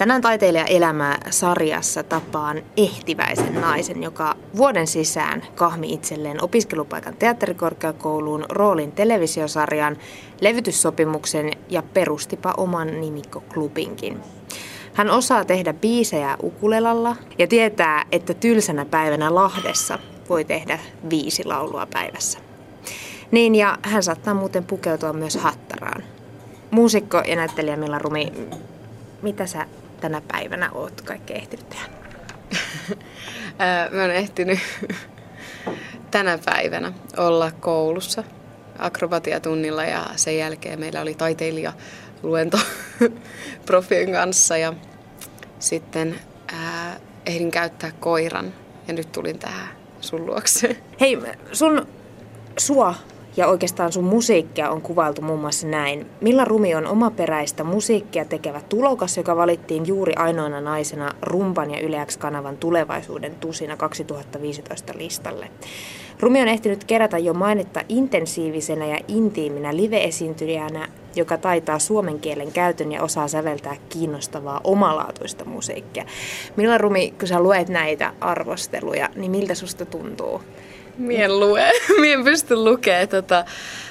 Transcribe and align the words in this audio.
Tänään 0.00 0.22
taiteilija 0.22 0.64
elämää 0.64 1.18
sarjassa 1.30 2.02
tapaan 2.02 2.62
ehtiväisen 2.76 3.60
naisen, 3.60 4.02
joka 4.02 4.34
vuoden 4.56 4.86
sisään 4.86 5.42
kahmi 5.54 5.92
itselleen 5.92 6.44
opiskelupaikan 6.44 7.16
teatterikorkeakouluun, 7.16 8.44
roolin 8.48 8.92
televisiosarjan, 8.92 9.96
levytyssopimuksen 10.40 11.50
ja 11.68 11.82
perustipa 11.82 12.54
oman 12.56 13.00
nimikkoklubinkin. 13.00 14.20
Hän 14.94 15.10
osaa 15.10 15.44
tehdä 15.44 15.72
biisejä 15.72 16.36
ukulelalla 16.42 17.16
ja 17.38 17.46
tietää, 17.46 18.04
että 18.12 18.34
tylsänä 18.34 18.84
päivänä 18.84 19.34
Lahdessa 19.34 19.98
voi 20.28 20.44
tehdä 20.44 20.78
viisi 21.10 21.44
laulua 21.44 21.86
päivässä. 21.86 22.38
Niin, 23.30 23.54
ja 23.54 23.78
hän 23.82 24.02
saattaa 24.02 24.34
muuten 24.34 24.64
pukeutua 24.64 25.12
myös 25.12 25.36
hattaraan. 25.36 26.02
Muusikko 26.70 27.22
ja 27.26 27.36
näyttelijä 27.36 27.76
Milla 27.76 27.98
Rumi, 27.98 28.32
mitä 29.22 29.46
sä 29.46 29.66
tänä 30.00 30.22
päivänä 30.28 30.70
oot 30.72 31.00
kaikkea 31.00 31.36
ehtinyt 31.36 31.68
tehdä? 31.68 31.86
Mä 33.92 34.02
oon 34.02 34.10
ehtinyt 34.10 34.58
tänä 36.10 36.38
päivänä 36.44 36.92
olla 37.16 37.50
koulussa 37.50 38.24
akrobatiatunnilla 38.78 39.84
ja 39.84 40.06
sen 40.16 40.38
jälkeen 40.38 40.80
meillä 40.80 41.00
oli 41.00 41.14
taiteilija 41.14 41.72
luento 42.22 42.58
profien 43.66 44.12
kanssa 44.12 44.56
ja 44.56 44.74
sitten 45.58 46.20
ää, 46.52 47.00
ehdin 47.26 47.50
käyttää 47.50 47.92
koiran 48.00 48.54
ja 48.88 48.94
nyt 48.94 49.12
tulin 49.12 49.38
tähän 49.38 49.68
sun 50.00 50.26
luokse. 50.26 50.76
Hei, 51.00 51.18
sun 51.52 51.86
sua 52.58 52.94
ja 53.36 53.46
oikeastaan 53.46 53.92
sun 53.92 54.04
musiikkia 54.04 54.70
on 54.70 54.82
kuvailtu 54.82 55.22
muun 55.22 55.40
muassa 55.40 55.66
näin. 55.66 56.06
Milla 56.20 56.44
Rumi 56.44 56.74
on 56.74 56.86
omaperäistä 56.86 57.64
musiikkia 57.64 58.24
tekevä 58.24 58.60
tulokas, 58.68 59.16
joka 59.16 59.36
valittiin 59.36 59.86
juuri 59.86 60.14
ainoana 60.14 60.60
naisena 60.60 61.12
Rumpan 61.22 61.70
ja 61.70 61.80
Yleäks 61.80 62.16
kanavan 62.16 62.56
tulevaisuuden 62.56 63.34
tusina 63.34 63.76
2015 63.76 64.92
listalle. 64.96 65.50
Rumi 66.20 66.42
on 66.42 66.48
ehtinyt 66.48 66.84
kerätä 66.84 67.18
jo 67.18 67.34
mainetta 67.34 67.80
intensiivisenä 67.88 68.86
ja 68.86 68.98
intiiminä 69.08 69.76
live-esiintyjänä, 69.76 70.88
joka 71.16 71.38
taitaa 71.38 71.78
suomen 71.78 72.20
kielen 72.20 72.52
käytön 72.52 72.92
ja 72.92 73.02
osaa 73.02 73.28
säveltää 73.28 73.76
kiinnostavaa 73.88 74.60
omalaatuista 74.64 75.44
musiikkia. 75.44 76.04
Milla 76.56 76.78
Rumi, 76.78 77.14
kun 77.18 77.28
sä 77.28 77.40
luet 77.40 77.68
näitä 77.68 78.12
arvosteluja, 78.20 79.08
niin 79.16 79.30
miltä 79.30 79.54
susta 79.54 79.86
tuntuu? 79.86 80.40
Mien 81.00 81.40
lue. 81.40 81.72
Mien 82.00 82.24
pysty 82.24 82.56
lukemaan. 82.56 83.08
Tota, 83.08 83.44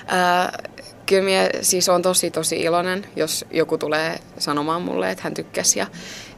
ää, 0.08 0.58
kyllä 1.06 1.24
mie 1.24 1.50
siis 1.62 1.90
on 1.90 2.02
tosi 2.02 2.32
tosi 2.32 2.62
iloinen, 2.62 3.06
jos 3.16 3.46
joku 3.52 3.78
tulee 3.78 4.20
sanomaan 4.38 4.82
mulle, 4.82 5.12
että 5.12 5.24
hän 5.24 5.34
tykkäsi. 5.34 5.80
Ja, 5.80 5.88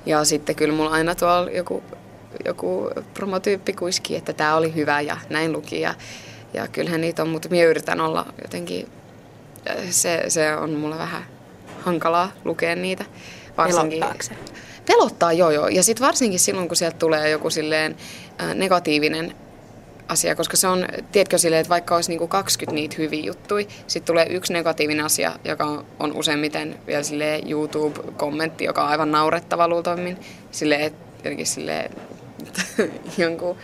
ja 0.05 0.25
sitten 0.25 0.55
kyllä 0.55 0.75
mulla 0.75 0.89
aina 0.89 1.15
tuolla 1.15 1.51
joku, 1.51 1.83
joku 2.45 2.89
promotyyppi 3.13 3.73
kuiski, 3.73 4.15
että 4.15 4.33
tämä 4.33 4.55
oli 4.55 4.75
hyvä 4.75 5.01
ja 5.01 5.17
näin 5.29 5.53
luki. 5.53 5.81
Ja, 5.81 5.93
ja 6.53 6.67
kyllähän 6.67 7.01
niitä 7.01 7.21
on, 7.21 7.29
mutta 7.29 7.49
minä 7.49 7.63
yritän 7.63 8.01
olla 8.01 8.25
jotenkin, 8.41 8.87
se, 9.89 10.23
se 10.27 10.55
on 10.55 10.71
mulle 10.71 10.97
vähän 10.97 11.25
hankalaa 11.81 12.31
lukea 12.45 12.75
niitä. 12.75 13.05
Varsinkin, 13.57 14.03
Pelottaa, 14.85 15.33
joo 15.33 15.51
joo. 15.51 15.67
Ja 15.67 15.83
sitten 15.83 16.07
varsinkin 16.07 16.39
silloin, 16.39 16.67
kun 16.67 16.77
sieltä 16.77 16.97
tulee 16.97 17.29
joku 17.29 17.49
silleen 17.49 17.95
negatiivinen 18.55 19.35
asia, 20.11 20.35
koska 20.35 20.57
se 20.57 20.67
on, 20.67 20.87
tiedätkö 21.11 21.37
silleen, 21.37 21.61
että 21.61 21.69
vaikka 21.69 21.95
olisi 21.95 22.11
niinku 22.11 22.27
20 22.27 22.75
niitä 22.75 22.95
hyviä 22.97 23.23
juttuja, 23.25 23.65
sitten 23.87 24.13
tulee 24.13 24.25
yksi 24.29 24.53
negatiivinen 24.53 25.05
asia, 25.05 25.31
joka 25.45 25.83
on 25.99 26.13
useimmiten 26.13 26.75
vielä 26.87 27.03
sille 27.03 27.41
YouTube-kommentti, 27.49 28.63
joka 28.63 28.83
on 28.83 28.89
aivan 28.89 29.11
naurettava 29.11 29.67
luultavimmin, 29.67 30.17
silleen, 30.51 30.91
jotenkin 31.17 31.47
silleen, 31.47 31.91
jonkun, 33.17 33.57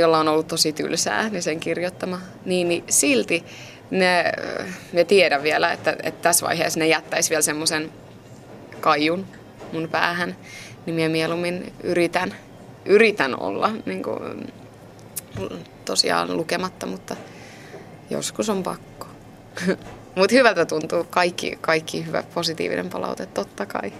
jolla 0.00 0.18
on 0.18 0.28
ollut 0.28 0.48
tosi 0.48 0.72
tylsää, 0.72 1.28
niin 1.28 1.42
sen 1.42 1.60
kirjoittama, 1.60 2.20
niin, 2.44 2.68
niin 2.68 2.84
silti 2.88 3.44
ne, 3.90 4.32
ne 4.92 5.04
tiedän 5.04 5.42
vielä, 5.42 5.72
että, 5.72 5.96
että 6.02 6.22
tässä 6.22 6.46
vaiheessa 6.46 6.78
ne 6.78 6.86
jättäisi 6.86 7.30
vielä 7.30 7.42
semmoisen 7.42 7.92
kaijun 8.80 9.26
mun 9.72 9.88
päähän, 9.88 10.36
niin 10.86 11.10
mieluummin 11.10 11.72
yritän, 11.82 12.34
yritän 12.84 13.40
olla 13.40 13.70
niin 13.86 14.02
kuin, 14.02 14.52
tosiaan 15.84 16.36
lukematta, 16.36 16.86
mutta 16.86 17.16
joskus 18.10 18.48
on 18.48 18.62
pakko. 18.62 19.06
mutta 20.16 20.34
hyvältä 20.34 20.64
tuntuu 20.66 21.04
kaikki, 21.10 21.58
kaikki 21.60 22.06
hyvä 22.06 22.22
positiivinen 22.34 22.90
palaute, 22.90 23.26
totta 23.26 23.66
kai. 23.66 23.92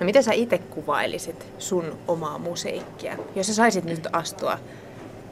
No 0.00 0.06
miten 0.06 0.22
sä 0.22 0.32
itse 0.32 0.58
kuvailisit 0.58 1.46
sun 1.58 1.98
omaa 2.08 2.38
musiikkia, 2.38 3.16
jos 3.34 3.46
sä 3.46 3.54
saisit 3.54 3.84
nyt 3.84 4.06
astua 4.12 4.58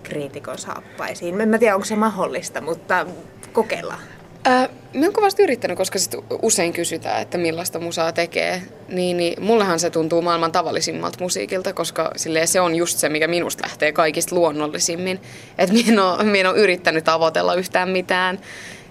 kriitikon 0.02 0.58
saappaisiin? 0.58 1.40
En 1.40 1.48
mä 1.48 1.58
tiedä, 1.58 1.74
onko 1.74 1.84
se 1.84 1.96
mahdollista, 1.96 2.60
mutta 2.60 3.06
kokeillaan. 3.52 4.00
Äh, 4.46 4.68
mä 4.96 5.04
oon 5.04 5.12
kovasti 5.12 5.42
yrittänyt, 5.42 5.76
koska 5.76 5.98
sit 5.98 6.14
usein 6.42 6.72
kysytään, 6.72 7.22
että 7.22 7.38
millaista 7.38 7.78
musaa 7.78 8.12
tekee. 8.12 8.62
Niin, 8.88 9.16
niin 9.16 9.42
mullehan 9.42 9.80
se 9.80 9.90
tuntuu 9.90 10.22
maailman 10.22 10.52
tavallisimmalta 10.52 11.18
musiikilta, 11.20 11.72
koska 11.72 12.12
se 12.44 12.60
on 12.60 12.74
just 12.74 12.98
se, 12.98 13.08
mikä 13.08 13.28
minusta 13.28 13.62
lähtee 13.62 13.92
kaikista 13.92 14.34
luonnollisimmin. 14.34 15.20
Että 15.58 15.74
minä 15.74 16.02
en, 16.20 16.36
en 16.36 16.46
ole 16.46 16.58
yrittänyt 16.58 17.04
tavoitella 17.04 17.54
yhtään 17.54 17.88
mitään, 17.88 18.38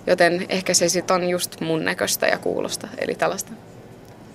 joten 0.08 0.46
ehkä 0.50 0.74
se 0.74 0.90
sitten 0.90 1.16
on 1.16 1.30
just 1.30 1.62
mun 1.62 1.86
näköistä 1.86 2.28
ja 2.28 2.38
kuulosta, 2.38 2.88
eli 2.98 3.16
tällaista 3.16 3.52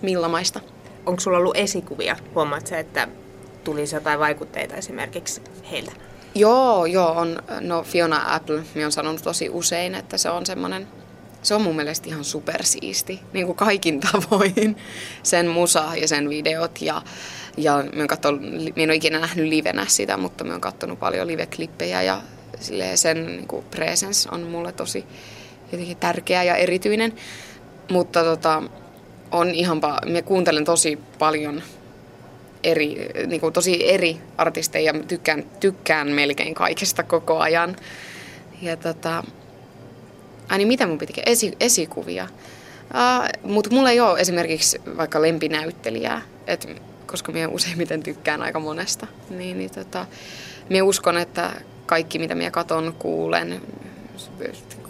millamaista. 0.02 0.60
Onko 1.06 1.20
sulla 1.20 1.38
ollut 1.38 1.56
esikuvia? 1.56 2.16
Huomaat 2.34 2.66
se, 2.66 2.78
että 2.78 3.08
tulisi 3.64 3.96
jotain 3.96 4.18
vaikutteita 4.18 4.76
esimerkiksi 4.76 5.42
heiltä? 5.70 5.92
Joo, 6.34 6.86
joo. 6.86 7.10
On, 7.10 7.42
no 7.60 7.82
Fiona 7.82 8.34
Apple, 8.34 8.62
minä 8.74 8.86
on 8.86 8.92
sanonut 8.92 9.22
tosi 9.22 9.48
usein, 9.48 9.94
että 9.94 10.18
se 10.18 10.30
on 10.30 10.46
semmoinen 10.46 10.86
se 11.42 11.54
on 11.54 11.62
mun 11.62 11.76
mielestä 11.76 12.08
ihan 12.08 12.24
supersiisti, 12.24 13.20
niin 13.32 13.46
kuin 13.46 13.56
kaikin 13.56 14.00
tavoin, 14.00 14.76
sen 15.22 15.48
musa 15.48 15.84
ja 16.00 16.08
sen 16.08 16.28
videot. 16.28 16.82
Ja, 16.82 17.02
ja 17.56 17.72
mä, 17.72 17.98
oon 17.98 18.08
katsonut, 18.08 18.42
mä 18.42 18.82
en 18.82 18.90
ole 18.90 18.94
ikinä 18.94 19.18
nähnyt 19.18 19.48
livenä 19.48 19.86
sitä, 19.88 20.16
mutta 20.16 20.44
mä 20.44 20.52
oon 20.52 20.60
katsonut 20.60 21.00
paljon 21.00 21.26
liveklippejä 21.26 22.02
ja 22.02 22.22
sen 22.94 23.26
niin 23.26 23.46
kuin 23.46 23.64
presence 23.70 24.28
on 24.32 24.42
mulle 24.42 24.72
tosi 24.72 25.04
jotenkin 25.72 25.96
tärkeä 25.96 26.42
ja 26.42 26.56
erityinen. 26.56 27.12
Mutta 27.90 28.24
tota, 28.24 28.62
on 29.30 29.50
ihan, 29.50 29.80
mä 30.06 30.22
kuuntelen 30.22 30.64
tosi 30.64 30.98
paljon 31.18 31.62
eri, 32.64 33.08
niin 33.26 33.40
kuin 33.40 33.52
tosi 33.52 33.90
eri 33.90 34.18
artisteja 34.38 34.92
ja 34.92 35.02
tykkään, 35.02 35.44
tykkään 35.60 36.08
melkein 36.08 36.54
kaikesta 36.54 37.02
koko 37.02 37.38
ajan. 37.38 37.76
Ja 38.62 38.76
tota, 38.76 39.24
Ai 40.50 40.58
niin, 40.58 40.68
mitä 40.68 40.86
mun 40.86 40.98
pitikin? 40.98 41.22
Esi, 41.26 41.52
esikuvia. 41.60 42.24
Uh, 42.24 43.50
Mutta 43.50 43.70
mulla 43.70 43.90
ei 43.90 44.00
ole 44.00 44.20
esimerkiksi 44.20 44.80
vaikka 44.96 45.22
lempinäyttelijää, 45.22 46.22
et, 46.46 46.68
koska 47.06 47.32
minä 47.32 47.48
useimmiten 47.48 48.02
tykkään 48.02 48.42
aika 48.42 48.60
monesta. 48.60 49.06
Niin, 49.30 49.58
niin 49.58 49.70
tota, 49.70 50.06
minä 50.68 50.84
uskon, 50.84 51.18
että 51.18 51.52
kaikki 51.86 52.18
mitä 52.18 52.34
minä 52.34 52.50
katon, 52.50 52.94
kuulen, 52.98 53.62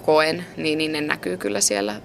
koen, 0.02 0.44
niin, 0.56 0.78
niin 0.78 0.92
ne 0.92 1.00
näkyy 1.00 1.36
kyllä 1.36 1.60
siellä 1.60 2.00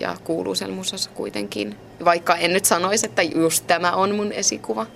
ja 0.00 0.16
kuuluu 0.24 0.54
siellä 0.54 0.74
musassa 0.74 1.10
kuitenkin. 1.10 1.76
Vaikka 2.04 2.36
en 2.36 2.52
nyt 2.52 2.64
sanoisi, 2.64 3.06
että 3.06 3.22
just 3.22 3.66
tämä 3.66 3.92
on 3.92 4.14
mun 4.14 4.32
esikuva. 4.32 4.86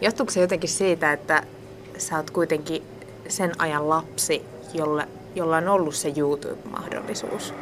Johtuuko 0.00 0.32
se 0.32 0.40
jotenkin 0.40 0.70
siitä, 0.70 1.12
että 1.12 1.42
sä 1.98 2.16
oot 2.16 2.30
kuitenkin 2.30 2.82
sen 3.28 3.52
ajan 3.58 3.88
lapsi, 3.88 4.42
jolle 4.74 5.08
jolla 5.36 5.56
on 5.56 5.68
ollut 5.68 5.94
se 5.94 6.12
YouTube-mahdollisuus. 6.16 7.54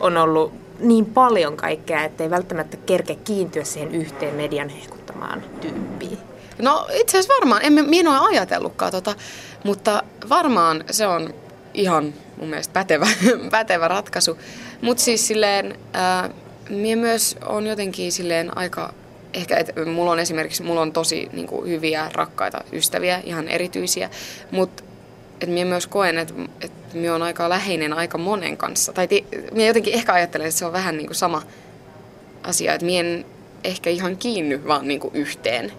On 0.00 0.16
ollut 0.16 0.52
niin 0.78 1.06
paljon 1.06 1.56
kaikkea, 1.56 2.04
ettei 2.04 2.30
välttämättä 2.30 2.76
kerke 2.76 3.14
kiintyä 3.14 3.64
siihen 3.64 3.94
yhteen 3.94 4.34
median 4.34 4.68
hehkuttamaan 4.68 5.42
tyyppiin. 5.60 6.18
No 6.58 6.86
itse 6.92 7.18
asiassa 7.18 7.34
varmaan, 7.34 7.62
en 7.64 7.72
minä 7.88 8.20
ole 8.20 8.28
ajatellutkaan 8.28 8.92
tota, 8.92 9.14
mutta 9.64 10.02
varmaan 10.28 10.84
se 10.90 11.06
on 11.06 11.34
ihan 11.74 12.14
mun 12.36 12.48
mielestä 12.48 12.72
pätevä, 12.72 13.06
pätevä 13.50 13.88
ratkaisu. 13.88 14.38
Mutta 14.80 15.02
siis 15.02 15.26
silleen, 15.26 15.78
ää, 15.92 16.30
minä 16.68 17.00
myös 17.00 17.36
on 17.46 17.66
jotenkin 17.66 18.12
silleen 18.12 18.58
aika, 18.58 18.94
ehkä 19.34 19.56
että 19.56 19.84
mulla 19.84 20.12
on 20.12 20.18
esimerkiksi, 20.18 20.62
mulla 20.62 20.80
on 20.80 20.92
tosi 20.92 21.28
niin 21.32 21.46
kuin, 21.46 21.70
hyviä, 21.70 22.10
rakkaita 22.14 22.64
ystäviä, 22.72 23.20
ihan 23.24 23.48
erityisiä, 23.48 24.10
mutta 24.50 24.82
että 25.34 25.46
minä 25.46 25.64
myös 25.64 25.86
koen, 25.86 26.18
että, 26.18 26.34
että 26.60 26.96
minä 26.96 27.12
olen 27.12 27.22
aika 27.22 27.48
läheinen 27.48 27.92
aika 27.92 28.18
monen 28.18 28.56
kanssa. 28.56 28.92
Tai 28.92 29.08
minä 29.52 29.66
jotenkin 29.66 29.94
ehkä 29.94 30.12
ajattelen, 30.12 30.46
että 30.46 30.58
se 30.58 30.66
on 30.66 30.72
vähän 30.72 30.96
niin 30.96 31.06
kuin 31.06 31.16
sama 31.16 31.42
asia, 32.42 32.74
että 32.74 32.86
minä 32.86 33.00
en 33.00 33.24
ehkä 33.64 33.90
ihan 33.90 34.16
kiinny 34.16 34.66
vaan 34.66 34.88
niin 34.88 35.00
kuin 35.00 35.14
yhteen 35.14 35.72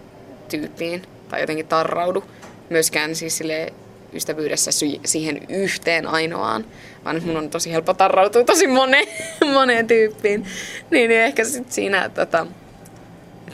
tyyppiin 0.48 1.02
tai 1.28 1.40
jotenkin 1.40 1.66
tarraudu 1.66 2.24
myöskään 2.70 3.16
siis 3.16 3.38
sille 3.38 3.72
ystävyydessä 4.12 4.72
sy- 4.72 5.00
siihen 5.04 5.40
yhteen 5.48 6.06
ainoaan, 6.06 6.64
vaan 7.04 7.22
mun 7.24 7.36
on 7.36 7.50
tosi 7.50 7.72
helppo 7.72 7.94
tarrautua 7.94 8.44
tosi 8.44 8.66
moneen, 8.66 9.06
moneen 9.52 9.86
tyyppiin. 9.86 10.46
Niin, 10.90 11.08
niin 11.08 11.20
ehkä 11.20 11.44
sit 11.44 11.72
siinä, 11.72 12.08
tota, 12.08 12.46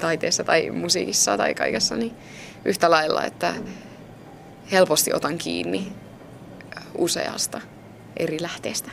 taiteessa 0.01 0.45
tai 0.45 0.71
musiikissa 0.71 1.37
tai 1.37 1.55
kaikessa, 1.55 1.97
niin 1.97 2.13
yhtä 2.65 2.91
lailla, 2.91 3.25
että 3.25 3.55
helposti 4.73 5.15
otan 5.15 5.39
kiinni 5.39 5.93
useasta 6.99 7.61
eri 8.17 8.43
lähteestä. 8.43 8.91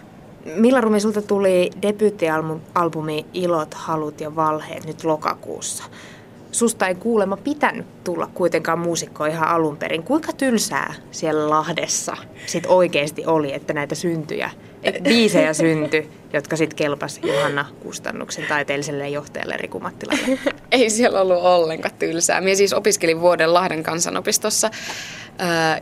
Milla 0.56 0.82
Rumi, 0.82 1.00
sulta 1.00 1.22
tuli 1.22 1.72
debyyttialbumi 1.82 3.26
Ilot, 3.34 3.74
halut 3.74 4.22
ja 4.22 4.36
valheet 4.36 4.86
nyt 4.86 5.04
lokakuussa. 5.04 5.84
Susta 6.52 6.88
ei 6.88 6.96
kuulemma 6.96 7.38
pitänyt 7.38 8.04
tulla 8.04 8.28
kuitenkaan 8.34 8.80
muusikko 8.80 9.26
ihan 9.26 9.48
alun 9.48 9.78
perin. 9.78 10.04
Kuinka 10.04 10.34
tylsää 10.34 10.94
siellä 11.12 11.50
Lahdessa 11.50 12.18
sit 12.46 12.66
oikeasti 12.68 13.26
oli, 13.26 13.54
että 13.54 13.74
näitä 13.74 13.96
syntyjä, 13.96 14.52
biisejä 15.04 15.54
syntyi, 15.54 16.10
jotka 16.34 16.56
sitten 16.56 16.78
kelpas 16.78 17.20
Johanna 17.24 17.66
Kustannuksen 17.84 18.46
taiteelliselle 18.50 19.10
johtajalle 19.10 19.58
Riku 19.58 19.80
Mattilalle? 19.80 20.40
Ei 20.72 20.90
siellä 20.90 21.22
ollut 21.22 21.44
ollenkaan 21.44 21.96
tylsää. 22.00 22.42
Minä 22.42 22.56
siis 22.56 22.74
opiskelin 22.74 23.22
vuoden 23.22 23.54
Lahden 23.54 23.84
kansanopistossa 23.84 24.72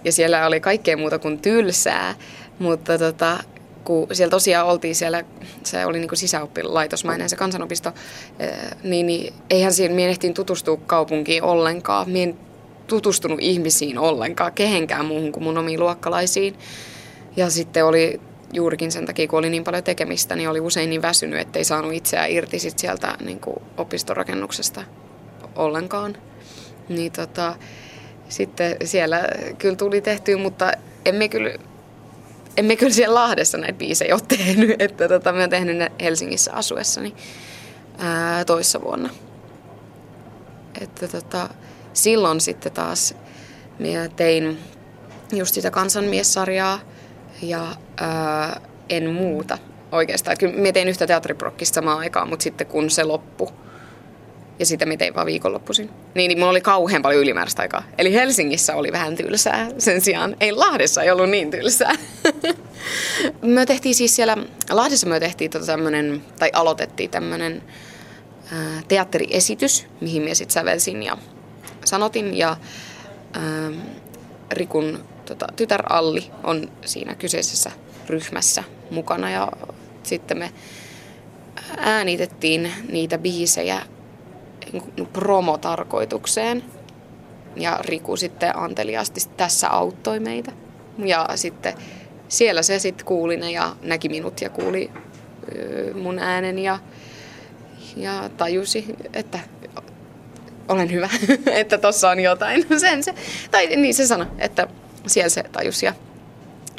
ja 0.04 0.12
siellä 0.12 0.48
oli 0.48 0.59
kaikkea 0.59 0.98
muuta 0.98 1.19
kuin 1.19 1.39
tylsää. 1.39 2.15
Mutta 2.59 2.98
tota, 2.98 3.38
kun 3.83 4.07
siellä 4.12 4.31
tosiaan 4.31 4.68
oltiin 4.68 4.95
siellä, 4.95 5.24
se 5.63 5.86
oli 5.86 6.00
niin 6.00 6.09
kuin 6.09 6.18
sisäoppilaitosmainen 6.18 7.30
se 7.30 7.36
kansanopisto, 7.36 7.94
niin, 8.83 9.07
niin 9.07 9.33
eihän 9.50 9.74
siinä, 9.74 9.95
minä 9.95 10.09
ehtiin 10.09 10.33
tutustua 10.33 10.77
kaupunkiin 10.77 11.44
ollenkaan. 11.44 12.09
Minä 12.09 12.24
en 12.24 12.38
tutustunut 12.88 13.39
ihmisiin 13.42 13.98
ollenkaan, 13.98 14.54
kehenkään 14.54 15.06
muuhun 15.06 15.31
kuin 15.31 15.44
mun 15.44 15.57
omiin 15.57 15.80
luokkalaisiin. 15.80 16.56
Ja 17.36 17.50
sitten 17.50 17.86
oli 17.86 18.21
juurikin 18.53 18.92
sen 18.92 19.06
takia, 19.06 19.27
kun 19.27 19.39
oli 19.39 19.50
niin 19.50 19.63
paljon 19.63 19.83
tekemistä, 19.83 20.36
niin 20.36 20.50
oli 20.50 20.60
usein 20.60 20.89
niin 20.89 21.01
väsynyt, 21.01 21.39
ettei 21.39 21.63
saanut 21.63 21.94
itseään 21.94 22.31
irti 22.31 22.60
sit 22.60 22.80
sieltä 22.80 23.18
niin 23.19 23.39
kuin 23.39 23.56
opistorakennuksesta 23.77 24.83
ollenkaan. 25.56 26.18
Niin 26.89 27.12
tota, 27.12 27.56
sitten 28.29 28.75
siellä 28.83 29.21
kyllä 29.57 29.75
tuli 29.75 30.01
tehtyä, 30.01 30.38
mutta 30.38 30.71
emme 31.06 31.29
kyllä 31.29 31.53
emme 32.57 32.75
kyllä 32.75 32.94
siellä 32.94 33.15
Lahdessa 33.15 33.57
näitä 33.57 33.77
biisejä 33.77 34.15
ole 34.15 34.21
tehnyt, 34.27 34.81
että 34.81 35.07
tota, 35.07 35.33
mä 35.33 35.39
oon 35.39 35.50
tehnyt 35.50 35.77
ne 35.77 35.91
Helsingissä 36.01 36.53
asuessani 36.53 37.15
ää, 37.97 38.45
toissa 38.45 38.81
vuonna. 38.81 39.09
Että 40.81 41.07
tota, 41.07 41.50
silloin 41.94 42.41
sitten 42.41 42.71
taas 42.71 43.15
minä 43.79 44.09
tein 44.09 44.57
just 45.33 45.53
sitä 45.53 45.71
kansanmiessarjaa 45.71 46.79
ja 47.41 47.75
ää, 47.97 48.62
en 48.89 49.09
muuta 49.09 49.57
oikeastaan. 49.91 50.38
Kyllä 50.38 50.56
minä 50.56 50.71
tein 50.71 50.88
yhtä 50.88 51.07
teatteriprokkista 51.07 51.75
samaan 51.75 52.00
aikaan, 52.00 52.29
mutta 52.29 52.44
sitten 52.44 52.68
kun 52.68 52.89
se 52.89 53.03
loppui, 53.03 53.47
ja 54.59 54.65
sitä 54.65 54.86
me 54.86 54.98
tein 54.98 55.15
vaan 55.15 55.25
viikonloppuisin. 55.25 55.89
Niin, 56.15 56.30
niin 56.30 56.39
mulla 56.39 56.51
oli 56.51 56.62
kauhean 56.62 57.01
paljon 57.01 57.24
ylimääräistä 57.24 57.62
aikaa. 57.62 57.83
Eli 57.98 58.13
Helsingissä 58.13 58.75
oli 58.75 58.92
vähän 58.92 59.15
tylsää 59.15 59.69
sen 59.77 60.01
sijaan. 60.01 60.36
Ei 60.39 60.51
Lahdessa 60.51 61.04
ei 61.04 61.12
ollut 61.12 61.30
niin 61.30 61.51
tylsää. 61.51 61.95
me 63.42 63.65
tehtiin 63.65 63.95
siis 63.95 64.15
siellä, 64.15 64.38
Lahdessa 64.69 65.07
me 65.07 65.19
tehtiin 65.19 65.51
tota 65.51 65.65
tämmönen, 65.65 66.21
tai 66.39 66.50
aloitettiin 66.54 67.09
tämmönen 67.09 67.63
ää, 68.51 68.81
teatteriesitys, 68.88 69.86
mihin 70.01 70.24
me 70.24 70.36
sitten 70.36 70.54
sävelsin 70.54 71.03
ja 71.03 71.18
sanotin. 71.86 72.38
Ja 72.38 72.57
ää, 73.33 73.71
Rikun 74.51 75.03
tota, 75.25 75.48
tytär 75.56 75.83
Alli 75.89 76.31
on 76.44 76.71
siinä 76.86 77.15
kyseisessä 77.15 77.71
ryhmässä 78.07 78.63
mukana 78.92 79.30
ja 79.30 79.51
sitten 80.03 80.38
me 80.38 80.51
äänitettiin 81.77 82.71
niitä 82.92 83.18
biisejä 83.18 83.81
promotarkoitukseen. 85.13 86.63
Ja 87.55 87.79
Riku 87.81 88.17
sitten 88.17 88.57
anteliaasti 88.57 89.21
tässä 89.37 89.69
auttoi 89.69 90.19
meitä. 90.19 90.51
Ja 90.97 91.27
sitten 91.35 91.73
siellä 92.27 92.61
se 92.61 92.79
sitten 92.79 93.05
kuuli 93.05 93.37
ne 93.37 93.51
ja 93.51 93.75
näki 93.81 94.09
minut 94.09 94.41
ja 94.41 94.49
kuuli 94.49 94.91
mun 96.01 96.19
äänen 96.19 96.59
ja, 96.59 96.79
ja 97.95 98.29
tajusi, 98.37 98.85
että 99.13 99.39
olen 100.67 100.91
hyvä, 100.91 101.09
että 101.61 101.77
tossa 101.77 102.09
on 102.09 102.19
jotain. 102.19 102.65
Sen 102.79 103.03
se, 103.03 103.13
tai 103.51 103.75
niin 103.75 103.93
se 103.93 104.07
sanoi, 104.07 104.27
että 104.37 104.67
siellä 105.07 105.29
se 105.29 105.43
tajusi. 105.43 105.85
Ja 105.85 105.93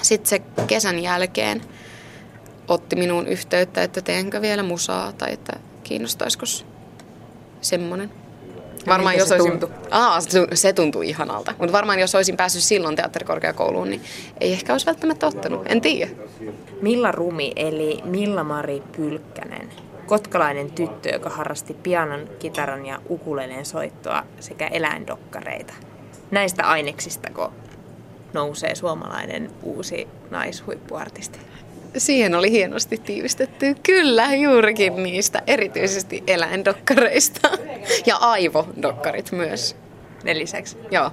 sitten 0.02 0.28
se 0.28 0.42
kesän 0.66 0.98
jälkeen 0.98 1.62
otti 2.68 2.96
minuun 2.96 3.26
yhteyttä, 3.26 3.82
että 3.82 4.00
teenkö 4.00 4.40
vielä 4.40 4.62
musaa 4.62 5.12
tai 5.12 5.32
että 5.32 5.52
kiinnostaisiko 5.84 6.46
semmonen. 7.60 8.10
Varmaan 8.86 9.16
jos 9.16 9.28
se 9.28 9.34
olisin... 9.34 9.50
tuntui? 9.50 9.70
Aa, 9.90 10.18
se 10.54 10.72
tuntui 10.72 11.08
ihanalta. 11.08 11.54
Mutta 11.58 11.72
varmaan 11.72 11.98
jos 11.98 12.14
olisin 12.14 12.36
päässyt 12.36 12.62
silloin 12.62 12.96
teatterikorkeakouluun, 12.96 13.90
niin 13.90 14.00
ei 14.40 14.52
ehkä 14.52 14.72
olisi 14.72 14.86
välttämättä 14.86 15.26
ottanut. 15.26 15.62
En 15.66 15.80
tiedä. 15.80 16.10
Milla 16.82 17.12
Rumi 17.12 17.52
eli 17.56 18.00
Milla-Mari 18.04 18.82
Pylkkänen. 18.96 19.68
Kotkalainen 20.06 20.70
tyttö, 20.70 21.08
joka 21.08 21.30
harrasti 21.30 21.74
pianon, 21.74 22.28
kitaran 22.38 22.86
ja 22.86 22.98
ukuleleen 23.08 23.66
soittoa 23.66 24.24
sekä 24.40 24.66
eläindokkareita. 24.66 25.74
Näistä 26.30 26.64
aineksistako 26.64 27.52
nousee 28.32 28.74
suomalainen 28.74 29.50
uusi 29.62 30.08
naishuippuartisti? 30.30 31.38
Siihen 31.96 32.34
oli 32.34 32.50
hienosti 32.50 32.98
tiivistetty. 32.98 33.76
Kyllä, 33.82 34.34
juurikin 34.34 35.02
niistä, 35.02 35.42
erityisesti 35.46 36.22
eläindokkareista. 36.26 37.50
Ja 38.06 38.16
aivodokkarit 38.16 39.32
myös. 39.32 39.76
Ne 40.24 40.38
lisäksi? 40.38 40.76
Joo. 40.90 41.10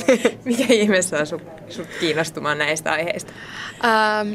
Mikä 0.44 0.64
ihme 0.68 1.02
saa 1.02 1.24
sut, 1.24 1.42
sut 1.68 1.88
kiinnostumaan 2.00 2.58
näistä 2.58 2.92
aiheista? 2.92 3.32
Ähm, 3.84 4.34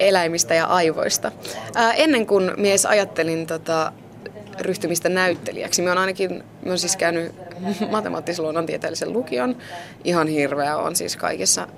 eläimistä 0.00 0.54
ja 0.54 0.66
aivoista. 0.66 1.32
Äh, 1.76 2.00
ennen 2.00 2.26
kuin 2.26 2.52
mies 2.56 2.86
ajattelin 2.86 3.46
tota, 3.46 3.92
ryhtymistä 4.60 5.08
näyttelijäksi, 5.08 5.82
mä 5.82 5.90
oon 5.90 5.98
ainakin, 5.98 6.30
mä 6.36 6.68
oon 6.68 6.78
siis 6.78 6.96
käynyt 6.96 7.34
matemaattis-luonnontieteellisen 7.90 9.12
lukion. 9.12 9.56
Ihan 10.04 10.28
hirveä 10.28 10.76
on 10.76 10.96
siis 10.96 11.16
kaikissa 11.16 11.68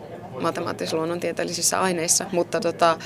matemaattis-luonnontieteellisissä 0.40 1.80
aineissa, 1.80 2.24
mutta 2.32 2.60
tota, 2.60 2.98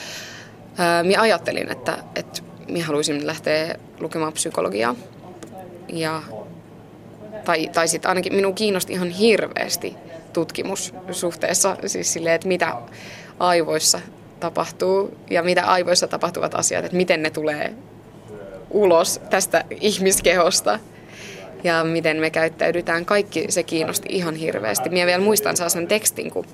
minä 1.02 1.20
ajattelin, 1.20 1.72
että, 1.72 1.98
että 2.16 2.42
minä 2.68 2.86
haluaisin 2.86 3.26
lähteä 3.26 3.74
lukemaan 4.00 4.32
psykologiaa. 4.32 4.94
Ja, 5.88 6.22
tai, 7.44 7.68
tai 7.72 7.88
sitten 7.88 8.08
ainakin 8.08 8.34
minun 8.34 8.54
kiinnosti 8.54 8.92
ihan 8.92 9.10
hirveästi 9.10 9.96
tutkimus 10.32 10.94
suhteessa, 11.10 11.76
siis 11.86 12.12
silleen, 12.12 12.34
että 12.34 12.48
mitä 12.48 12.76
aivoissa 13.38 14.00
tapahtuu 14.40 15.18
ja 15.30 15.42
mitä 15.42 15.64
aivoissa 15.64 16.08
tapahtuvat 16.08 16.54
asiat, 16.54 16.84
että 16.84 16.96
miten 16.96 17.22
ne 17.22 17.30
tulee 17.30 17.74
ulos 18.70 19.20
tästä 19.30 19.64
ihmiskehosta 19.80 20.78
ja 21.64 21.84
miten 21.84 22.16
me 22.16 22.30
käyttäydytään. 22.30 23.04
Kaikki 23.04 23.46
se 23.48 23.62
kiinnosti 23.62 24.08
ihan 24.10 24.34
hirveästi. 24.34 24.88
Minä 24.88 25.06
vielä 25.06 25.24
muistan 25.24 25.56
sellaisen 25.56 25.88
tekstin, 25.88 26.30
kun 26.30 26.46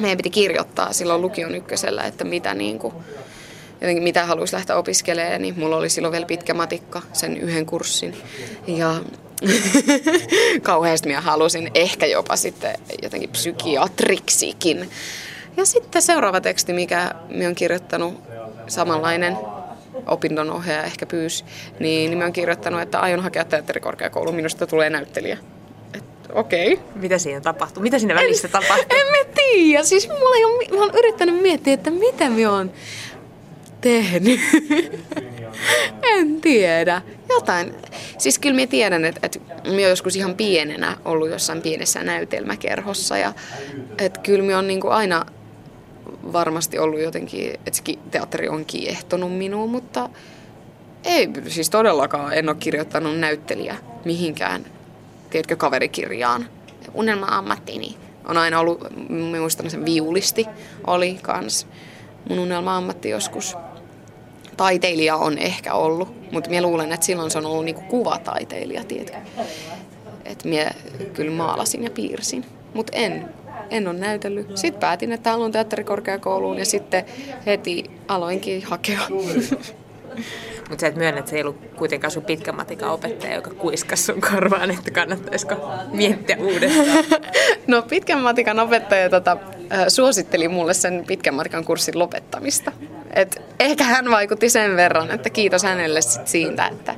meidän 0.00 0.16
piti 0.16 0.30
kirjoittaa 0.30 0.92
silloin 0.92 1.22
lukion 1.22 1.54
ykkösellä, 1.54 2.02
että 2.02 2.24
mitä, 2.24 2.54
niin 2.54 2.78
kuin, 2.78 2.94
jotenkin, 3.80 4.02
mitä 4.02 4.26
haluaisi 4.26 4.54
lähteä 4.54 4.76
opiskelemaan, 4.76 5.42
niin 5.42 5.54
mulla 5.58 5.76
oli 5.76 5.90
silloin 5.90 6.12
vielä 6.12 6.26
pitkä 6.26 6.54
matikka, 6.54 7.02
sen 7.12 7.36
yhden 7.36 7.66
kurssin. 7.66 8.16
Ja 8.66 8.94
kauheasti 10.62 11.08
minä 11.08 11.20
halusin 11.20 11.70
ehkä 11.74 12.06
jopa 12.06 12.36
sitten 12.36 12.74
jotenkin 13.02 13.30
psykiatriksikin. 13.30 14.90
Ja 15.56 15.64
sitten 15.64 16.02
seuraava 16.02 16.40
teksti, 16.40 16.72
mikä 16.72 17.10
minä 17.28 17.44
olen 17.44 17.54
kirjoittanut, 17.54 18.22
samanlainen 18.66 19.36
opinnonohjaaja 20.06 20.84
ehkä 20.84 21.06
pyysi, 21.06 21.44
niin 21.80 22.10
minä 22.10 22.24
olen 22.24 22.32
kirjoittanut, 22.32 22.80
että 22.80 23.00
aion 23.00 23.20
hakea 23.20 23.44
teatterikorkeakouluun, 23.44 24.36
minusta 24.36 24.66
tulee 24.66 24.90
näyttelijä. 24.90 25.38
Okei. 26.32 26.72
Okay. 26.72 26.86
Mitä 26.94 27.18
siinä 27.18 27.40
tapahtuu? 27.40 27.82
Mitä 27.82 27.98
siinä 27.98 28.14
välissä 28.14 28.48
en, 28.48 28.52
tapahtuu? 28.52 28.98
En 28.98 29.06
mä 29.06 29.32
tiedä. 29.34 29.82
Siis 29.82 30.08
mulla 30.08 30.46
on, 30.46 30.76
mä 30.78 30.84
oon 30.84 30.98
yrittänyt 30.98 31.42
miettiä, 31.42 31.74
että 31.74 31.90
mitä 31.90 32.30
mä 32.30 32.50
oon 32.50 32.72
tehnyt. 33.80 34.40
en 36.02 36.40
tiedä. 36.40 37.02
Jotain. 37.28 37.74
Siis 38.18 38.38
kyllä 38.38 38.60
mä 38.60 38.66
tiedän, 38.66 39.04
että, 39.04 39.20
että 39.22 39.38
mä 39.64 39.70
oon 39.70 39.82
joskus 39.82 40.16
ihan 40.16 40.34
pienenä 40.34 40.96
ollut 41.04 41.30
jossain 41.30 41.62
pienessä 41.62 42.04
näytelmäkerhossa. 42.04 43.18
Ja 43.18 43.32
että 43.98 44.20
kyllä 44.20 44.44
mä 44.44 44.56
oon 44.56 44.66
niin 44.66 44.80
aina 44.88 45.26
varmasti 46.32 46.78
ollut 46.78 47.00
jotenkin, 47.00 47.50
että 47.50 47.92
teatteri 48.10 48.48
on 48.48 48.64
kiehtonut 48.64 49.38
minuun, 49.38 49.70
mutta 49.70 50.08
ei 51.04 51.28
siis 51.48 51.70
todellakaan 51.70 52.32
en 52.32 52.48
ole 52.48 52.56
kirjoittanut 52.60 53.18
näyttelijä 53.18 53.76
mihinkään 54.04 54.64
tiedätkö, 55.34 55.56
kaverikirjaan. 55.56 56.48
Unelma-ammattini 56.94 57.96
on 58.24 58.36
aina 58.36 58.60
ollut, 58.60 58.80
mä 59.08 59.38
muistan 59.38 59.70
sen 59.70 59.84
viulisti 59.84 60.46
oli 60.86 61.18
kans 61.22 61.66
mun 62.28 62.38
unelma-ammatti 62.38 63.08
joskus. 63.10 63.56
taiteilija 64.56 65.16
on 65.16 65.38
ehkä 65.38 65.74
ollut, 65.74 66.32
mutta 66.32 66.50
minä 66.50 66.62
luulen, 66.62 66.92
että 66.92 67.06
silloin 67.06 67.30
se 67.30 67.38
on 67.38 67.46
ollut 67.46 67.64
niinku 67.64 67.80
kuvataiteilija, 67.80 68.84
tiedätkö? 68.84 69.16
Että 70.24 70.48
minä 70.48 70.70
kyllä 71.12 71.32
maalasin 71.32 71.84
ja 71.84 71.90
piirsin, 71.90 72.44
mutta 72.74 72.96
en, 72.96 73.28
en 73.70 73.88
ole 73.88 73.98
näytellyt. 73.98 74.56
Sitten 74.56 74.80
päätin, 74.80 75.12
että 75.12 75.30
haluan 75.30 75.52
teatterikorkeakouluun 75.52 76.58
ja 76.58 76.64
sitten 76.64 77.04
heti 77.46 77.90
aloinkin 78.08 78.62
hakea. 78.62 79.00
Mutta 80.68 80.80
sä 80.80 80.86
et 80.86 80.96
myönnä, 80.96 81.18
että 81.18 81.30
se 81.30 81.36
ei 81.36 81.42
ollut 81.42 81.58
kuitenkaan 81.76 82.10
sun 82.10 82.24
pitkän 82.24 82.56
matikan 82.56 82.90
opettaja, 82.90 83.34
joka 83.34 83.50
kuiskas 83.50 84.06
sun 84.06 84.20
korvaan, 84.20 84.70
että 84.70 84.90
kannattaisiko 84.90 85.70
miettiä 85.92 86.36
uudestaan. 86.40 87.04
no 87.66 87.82
pitkän 87.82 88.20
matikan 88.20 88.58
opettaja 88.58 89.10
tota, 89.10 89.36
suositteli 89.88 90.48
mulle 90.48 90.74
sen 90.74 91.04
pitkän 91.06 91.34
matikan 91.34 91.64
kurssin 91.64 91.98
lopettamista. 91.98 92.72
Et 93.14 93.42
ehkä 93.60 93.84
hän 93.84 94.10
vaikutti 94.10 94.50
sen 94.50 94.76
verran, 94.76 95.10
että 95.10 95.30
kiitos 95.30 95.62
hänelle 95.62 96.02
sit 96.02 96.28
siitä, 96.28 96.66
että 96.66 96.94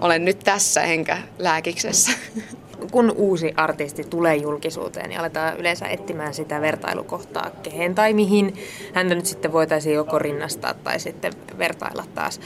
olen 0.00 0.24
nyt 0.24 0.38
tässä 0.38 0.82
enkä 0.82 1.18
lääkiksessä. 1.38 2.10
Kun 2.90 3.12
uusi 3.16 3.54
artisti 3.56 4.04
tulee 4.04 4.36
julkisuuteen, 4.36 5.08
niin 5.08 5.20
aletaan 5.20 5.56
yleensä 5.56 5.86
etsimään 5.86 6.34
sitä 6.34 6.60
vertailukohtaa 6.60 7.50
kehen 7.62 7.94
tai 7.94 8.12
mihin 8.12 8.54
häntä 8.92 9.14
nyt 9.14 9.26
sitten 9.26 9.52
voitaisiin 9.52 9.94
joko 9.94 10.18
rinnastaa 10.18 10.74
tai 10.74 11.00
sitten 11.00 11.32
vertailla 11.58 12.04
taas. 12.14 12.40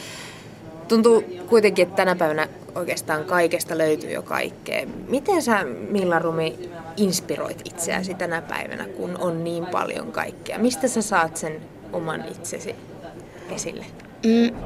Tuntuu 0.88 1.24
kuitenkin, 1.48 1.82
että 1.82 1.96
tänä 1.96 2.16
päivänä 2.16 2.48
oikeastaan 2.74 3.24
kaikesta 3.24 3.78
löytyy 3.78 4.10
jo 4.10 4.22
kaikkea. 4.22 4.86
Miten 5.08 5.42
sä, 5.42 5.64
Milla 5.90 6.18
Rumi, 6.18 6.70
inspiroit 6.96 7.62
itseäsi 7.64 8.14
tänä 8.14 8.42
päivänä, 8.42 8.84
kun 8.84 9.16
on 9.18 9.44
niin 9.44 9.66
paljon 9.66 10.12
kaikkea? 10.12 10.58
Mistä 10.58 10.88
sä 10.88 11.02
saat 11.02 11.36
sen 11.36 11.60
oman 11.92 12.24
itsesi 12.30 12.74
esille? 13.50 13.84
Mm, 14.24 14.56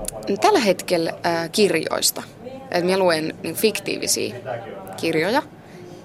tällä 0.41 0.61
hetkellä 0.61 1.13
äh, 1.27 1.51
kirjoista. 1.53 2.23
Et 2.71 2.85
mä 2.85 2.99
luen 2.99 3.35
niin, 3.43 3.55
fiktiivisiä 3.55 4.35
kirjoja 4.97 5.43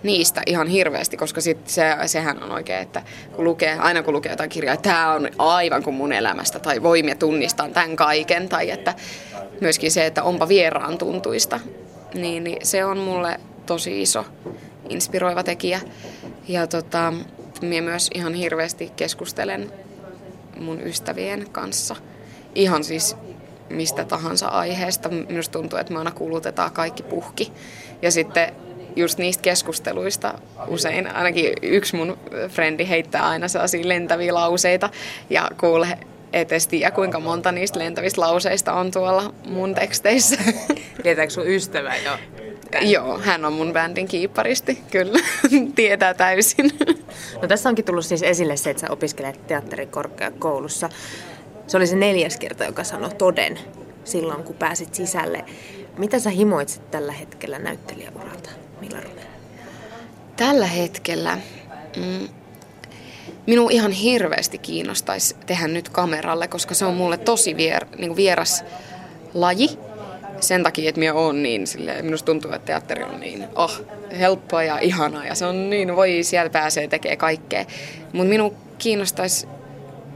niistä 0.04 0.42
ihan 0.46 0.68
hirveästi, 0.68 1.18
koska 1.18 1.42
sit 1.42 1.68
se, 1.68 1.84
sehän 2.06 2.44
on 2.44 2.52
oikein, 2.52 2.82
että 2.82 3.02
kun 3.36 3.46
lukee, 3.46 3.78
aina 3.80 4.04
kun 4.04 4.14
lukee 4.14 4.32
jotain 4.32 4.50
kirjaa, 4.50 4.74
että 4.74 4.90
tämä 4.90 5.14
on 5.14 5.30
aivan 5.38 5.84
kuin 5.84 5.96
mun 5.96 6.14
elämästä, 6.14 6.60
tai 6.60 6.84
voimia 6.84 7.16
tunnistaa 7.16 7.70
tämän 7.70 7.96
kaiken, 7.96 8.50
tai 8.50 8.72
että 8.72 8.94
myöskin 9.62 9.92
se, 9.92 10.06
että 10.06 10.24
onpa 10.24 10.48
vieraan 10.48 10.98
tuntuista, 10.98 11.60
niin, 12.14 12.44
niin 12.44 12.66
se 12.66 12.86
on 12.86 12.98
mulle 12.98 13.40
tosi 13.66 14.02
iso 14.02 14.26
inspiroiva 14.90 15.44
tekijä. 15.44 15.80
Ja 16.48 16.68
tota, 16.68 17.14
minä 17.62 17.82
myös 17.82 18.10
ihan 18.14 18.34
hirveästi 18.34 18.92
keskustelen 18.96 19.72
mun 20.60 20.82
ystävien 20.82 21.50
kanssa. 21.52 21.96
Ihan 22.56 22.84
siis 22.84 23.16
mistä 23.70 24.06
tahansa 24.06 24.48
aiheesta. 24.48 25.10
Minusta 25.10 25.60
tuntuu, 25.60 25.80
että 25.80 25.94
me 25.94 26.00
aina 26.00 26.12
kuulutetaan 26.12 26.72
kaikki 26.72 27.04
puhki. 27.04 27.52
Ja 28.02 28.12
sitten 28.12 28.54
just 29.00 29.18
niistä 29.18 29.42
keskusteluista 29.42 30.34
usein, 30.68 31.16
ainakin 31.16 31.54
yksi 31.62 31.96
mun 31.96 32.18
frendi 32.50 32.90
heittää 32.90 33.28
aina 33.28 33.48
sellaisia 33.48 33.88
lentäviä 33.88 34.34
lauseita 34.34 34.90
ja 35.30 35.50
kuule, 35.60 35.98
et 36.34 36.52
edes 36.52 36.68
tiedä, 36.68 36.92
kuinka 36.92 37.20
monta 37.20 37.52
niistä 37.52 37.80
lentävistä 37.80 38.22
lauseista 38.22 38.74
on 38.74 38.92
tuolla 38.92 39.34
mun 39.46 39.76
teksteissä. 39.76 40.38
Tietääkö 41.04 41.30
sun 41.30 41.48
ystävä 41.48 41.96
jo? 41.96 42.12
Joo, 42.82 43.20
hän 43.20 43.46
on 43.46 43.54
mun 43.54 43.74
bändin 43.74 44.08
kiipparisti, 44.08 44.80
kyllä. 44.92 45.20
Tietää 45.76 46.14
täysin. 46.14 46.72
No 47.42 47.48
tässä 47.48 47.70
onkin 47.70 47.86
tullut 47.86 48.06
siis 48.06 48.24
esille 48.24 48.58
se, 48.58 48.70
että 48.70 48.82
sä 48.82 48.92
opiskelet 48.92 49.48
teatterikorkeakoulussa. 49.48 50.90
Se 51.68 51.78
oli 51.78 51.88
se 51.88 51.96
neljäs 51.96 52.38
kerta, 52.38 52.64
joka 52.66 52.84
sanoi 52.84 53.10
toden 53.10 53.60
silloin, 54.04 54.44
kun 54.44 54.56
pääsit 54.56 54.96
sisälle. 54.96 55.46
Mitä 55.98 56.20
sä 56.20 56.30
himoitset 56.30 56.92
tällä 56.92 57.12
hetkellä 57.12 57.60
näyttelijäuralta, 57.60 58.50
Milla? 58.80 59.00
Tällä 60.36 60.68
hetkellä 60.68 61.38
mm, 61.98 62.28
minun 63.48 63.72
ihan 63.72 63.92
hirveästi 63.92 64.58
kiinnostaisi 64.58 65.36
tehdä 65.46 65.68
nyt 65.68 65.90
kameralle, 65.90 66.48
koska 66.48 66.74
se 66.74 66.86
on 66.86 66.94
mulle 66.94 67.18
tosi 67.18 67.58
vier, 67.58 67.86
niin 67.98 68.16
vieras 68.16 68.64
laji. 69.34 69.70
Sen 70.40 70.64
takia, 70.64 70.90
että 70.90 71.00
minä 71.00 71.14
olen 71.14 71.44
niin, 71.44 71.68
sille, 71.68 72.02
minusta 72.02 72.26
tuntuu, 72.26 72.52
että 72.52 72.66
teatteri 72.66 73.04
on 73.04 73.20
niin 73.20 73.48
oh, 73.56 73.82
helppoa 74.20 74.64
ja 74.64 74.80
ihanaa 74.80 75.26
ja 75.26 75.36
se 75.36 75.46
on 75.46 75.70
niin, 75.70 75.96
voi 75.96 76.24
sieltä 76.24 76.50
pääsee 76.50 76.88
tekee 76.88 77.16
kaikkea. 77.16 77.66
Mutta 78.14 78.30
minun 78.30 78.56
kiinnostaisi 78.78 79.48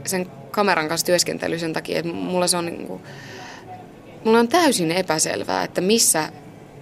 sen 0.04 0.26
kameran 0.50 0.88
kanssa 0.88 1.06
työskentely 1.06 1.58
sen 1.58 1.72
takia, 1.72 1.98
että 1.98 2.12
mulla 2.12 2.46
se 2.46 2.56
on 2.56 2.66
niin 2.66 2.86
kuin, 2.86 3.02
mulla 4.24 4.38
on 4.38 4.48
täysin 4.48 4.92
epäselvää, 4.92 5.64
että 5.64 5.80
missä, 5.80 6.28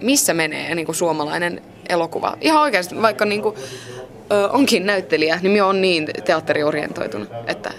missä 0.01 0.33
menee 0.33 0.75
niin 0.75 0.85
kuin 0.85 0.95
suomalainen 0.95 1.61
elokuva. 1.89 2.37
Ihan 2.41 2.61
oikeasti, 2.61 3.01
vaikka 3.01 3.25
niin 3.25 3.41
kuin, 3.41 3.55
ö, 4.31 4.49
onkin 4.49 4.85
näyttelijä, 4.85 5.39
niin 5.41 5.51
minä 5.51 5.65
on 5.65 5.81
niin 5.81 6.07
teatteriorientoitunut, 6.25 7.29
että, 7.47 7.71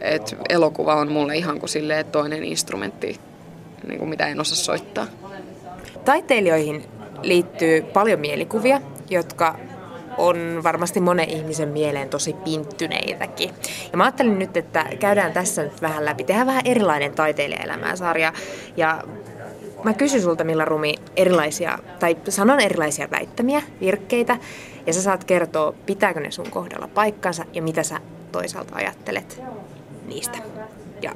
että 0.00 0.36
elokuva 0.48 0.94
on 0.94 1.12
mulle 1.12 1.36
ihan 1.36 1.60
kuin 1.60 1.70
toinen 2.12 2.44
instrumentti, 2.44 3.20
niin 3.86 3.98
kuin 3.98 4.08
mitä 4.08 4.26
en 4.26 4.40
osaa 4.40 4.56
soittaa. 4.56 5.06
Taiteilijoihin 6.04 6.84
liittyy 7.22 7.82
paljon 7.82 8.20
mielikuvia, 8.20 8.80
jotka 9.10 9.56
on 10.18 10.60
varmasti 10.62 11.00
monen 11.00 11.30
ihmisen 11.30 11.68
mieleen 11.68 12.08
tosi 12.08 12.32
pinttyneitäkin. 12.32 13.50
Ja 13.92 13.98
mä 13.98 14.04
ajattelin 14.04 14.38
nyt, 14.38 14.56
että 14.56 14.86
käydään 15.00 15.32
tässä 15.32 15.62
nyt 15.62 15.82
vähän 15.82 16.04
läpi. 16.04 16.24
Tehdään 16.24 16.46
vähän 16.46 16.62
erilainen 16.64 17.12
taiteilijaelämää 17.12 17.96
sarja. 17.96 18.32
Ja 18.76 19.02
mä 19.84 19.94
kysyn 19.94 20.22
sulta 20.22 20.44
Milla 20.44 20.64
Rumi 20.64 20.94
erilaisia, 21.16 21.78
tai 21.98 22.16
sanon 22.28 22.60
erilaisia 22.60 23.10
väittämiä, 23.10 23.62
virkkeitä, 23.80 24.38
ja 24.86 24.92
sä 24.92 25.02
saat 25.02 25.24
kertoa, 25.24 25.74
pitääkö 25.86 26.20
ne 26.20 26.30
sun 26.30 26.50
kohdalla 26.50 26.88
paikkansa 26.88 27.44
ja 27.52 27.62
mitä 27.62 27.82
sä 27.82 28.00
toisaalta 28.32 28.76
ajattelet 28.76 29.42
niistä. 30.06 30.38
Ja 31.02 31.14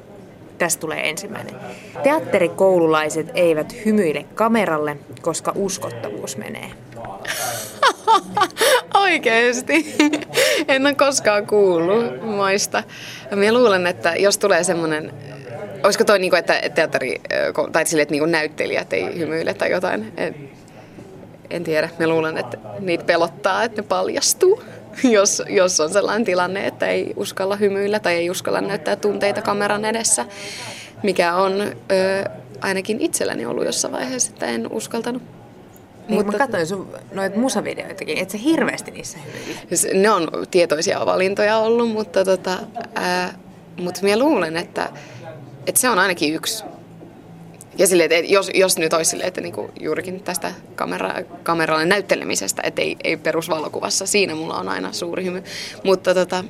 tästä 0.57 0.81
tulee 0.81 1.09
ensimmäinen. 1.09 1.55
Teatterikoululaiset 2.03 3.27
eivät 3.33 3.75
hymyile 3.85 4.25
kameralle, 4.35 4.97
koska 5.21 5.51
uskottavuus 5.55 6.37
menee. 6.37 6.71
Oikeesti. 9.01 9.95
En 10.67 10.85
ole 10.85 10.95
koskaan 10.95 11.47
kuullut 11.47 12.21
maista. 12.21 12.83
Mä 13.35 13.53
luulen, 13.53 13.87
että 13.87 14.15
jos 14.15 14.37
tulee 14.37 14.63
semmoinen 14.63 15.13
olisiko 15.85 16.03
toi 16.03 16.19
niinku, 16.19 16.35
että 16.35 16.61
teatteri, 16.75 17.21
tai 17.71 17.85
sille, 17.85 18.01
että 18.01 18.11
niinku 18.13 18.25
näyttelijät 18.25 18.93
ei 18.93 19.19
hymyile 19.19 19.53
tai 19.53 19.71
jotain? 19.71 20.13
En, 20.17 20.49
en 21.49 21.63
tiedä. 21.63 21.89
Mä 21.99 22.07
luulen, 22.07 22.37
että 22.37 22.57
niitä 22.79 23.03
pelottaa, 23.03 23.63
että 23.63 23.81
ne 23.81 23.87
paljastuu. 23.87 24.63
Jos, 25.03 25.43
jos 25.49 25.79
on 25.79 25.89
sellainen 25.89 26.25
tilanne, 26.25 26.67
että 26.67 26.87
ei 26.87 27.13
uskalla 27.15 27.55
hymyillä 27.55 27.99
tai 27.99 28.15
ei 28.15 28.29
uskalla 28.29 28.61
näyttää 28.61 28.95
tunteita 28.95 29.41
kameran 29.41 29.85
edessä, 29.85 30.25
mikä 31.03 31.35
on 31.35 31.61
ö, 31.61 32.29
ainakin 32.61 33.01
itselläni 33.01 33.45
ollut 33.45 33.65
jossain 33.65 33.91
vaiheessa, 33.91 34.31
että 34.33 34.45
en 34.45 34.71
uskaltanut. 34.71 35.23
Niin, 36.07 36.15
mutta... 36.15 36.31
mä 36.31 36.37
katsoin 36.37 36.67
sun 36.67 36.89
noita 37.11 37.39
musavideoitakin, 37.39 38.17
että 38.17 38.31
se 38.31 38.43
hirveästi 38.43 38.91
niissä 38.91 39.17
hymyili. 39.17 40.01
Ne 40.01 40.09
on 40.09 40.27
tietoisia 40.51 41.05
valintoja 41.05 41.57
ollut, 41.57 41.89
mutta 41.89 42.25
tota, 42.25 42.59
ää, 42.95 43.33
mutta 43.77 44.01
mä 44.07 44.19
luulen, 44.19 44.57
että, 44.57 44.89
että 45.67 45.81
se 45.81 45.89
on 45.89 45.99
ainakin 45.99 46.33
yksi. 46.33 46.63
Ja 47.77 47.87
silleen, 47.87 48.11
että 48.11 48.33
jos, 48.33 48.51
jos 48.53 48.77
nyt 48.77 48.93
olisi 48.93 49.09
silleen, 49.09 49.27
että 49.27 49.41
niinku 49.41 49.71
juurikin 49.79 50.23
tästä 50.23 50.53
kamera, 50.75 51.13
kameralle 51.43 51.85
näyttelemisestä, 51.85 52.61
että 52.65 52.81
ei, 52.81 52.97
ei 53.03 53.17
perusvalokuvassa, 53.17 54.05
siinä 54.05 54.35
mulla 54.35 54.59
on 54.59 54.69
aina 54.69 54.93
suuri 54.93 55.23
hymy. 55.23 55.43
Mutta 55.83 56.13
tota, 56.13 56.43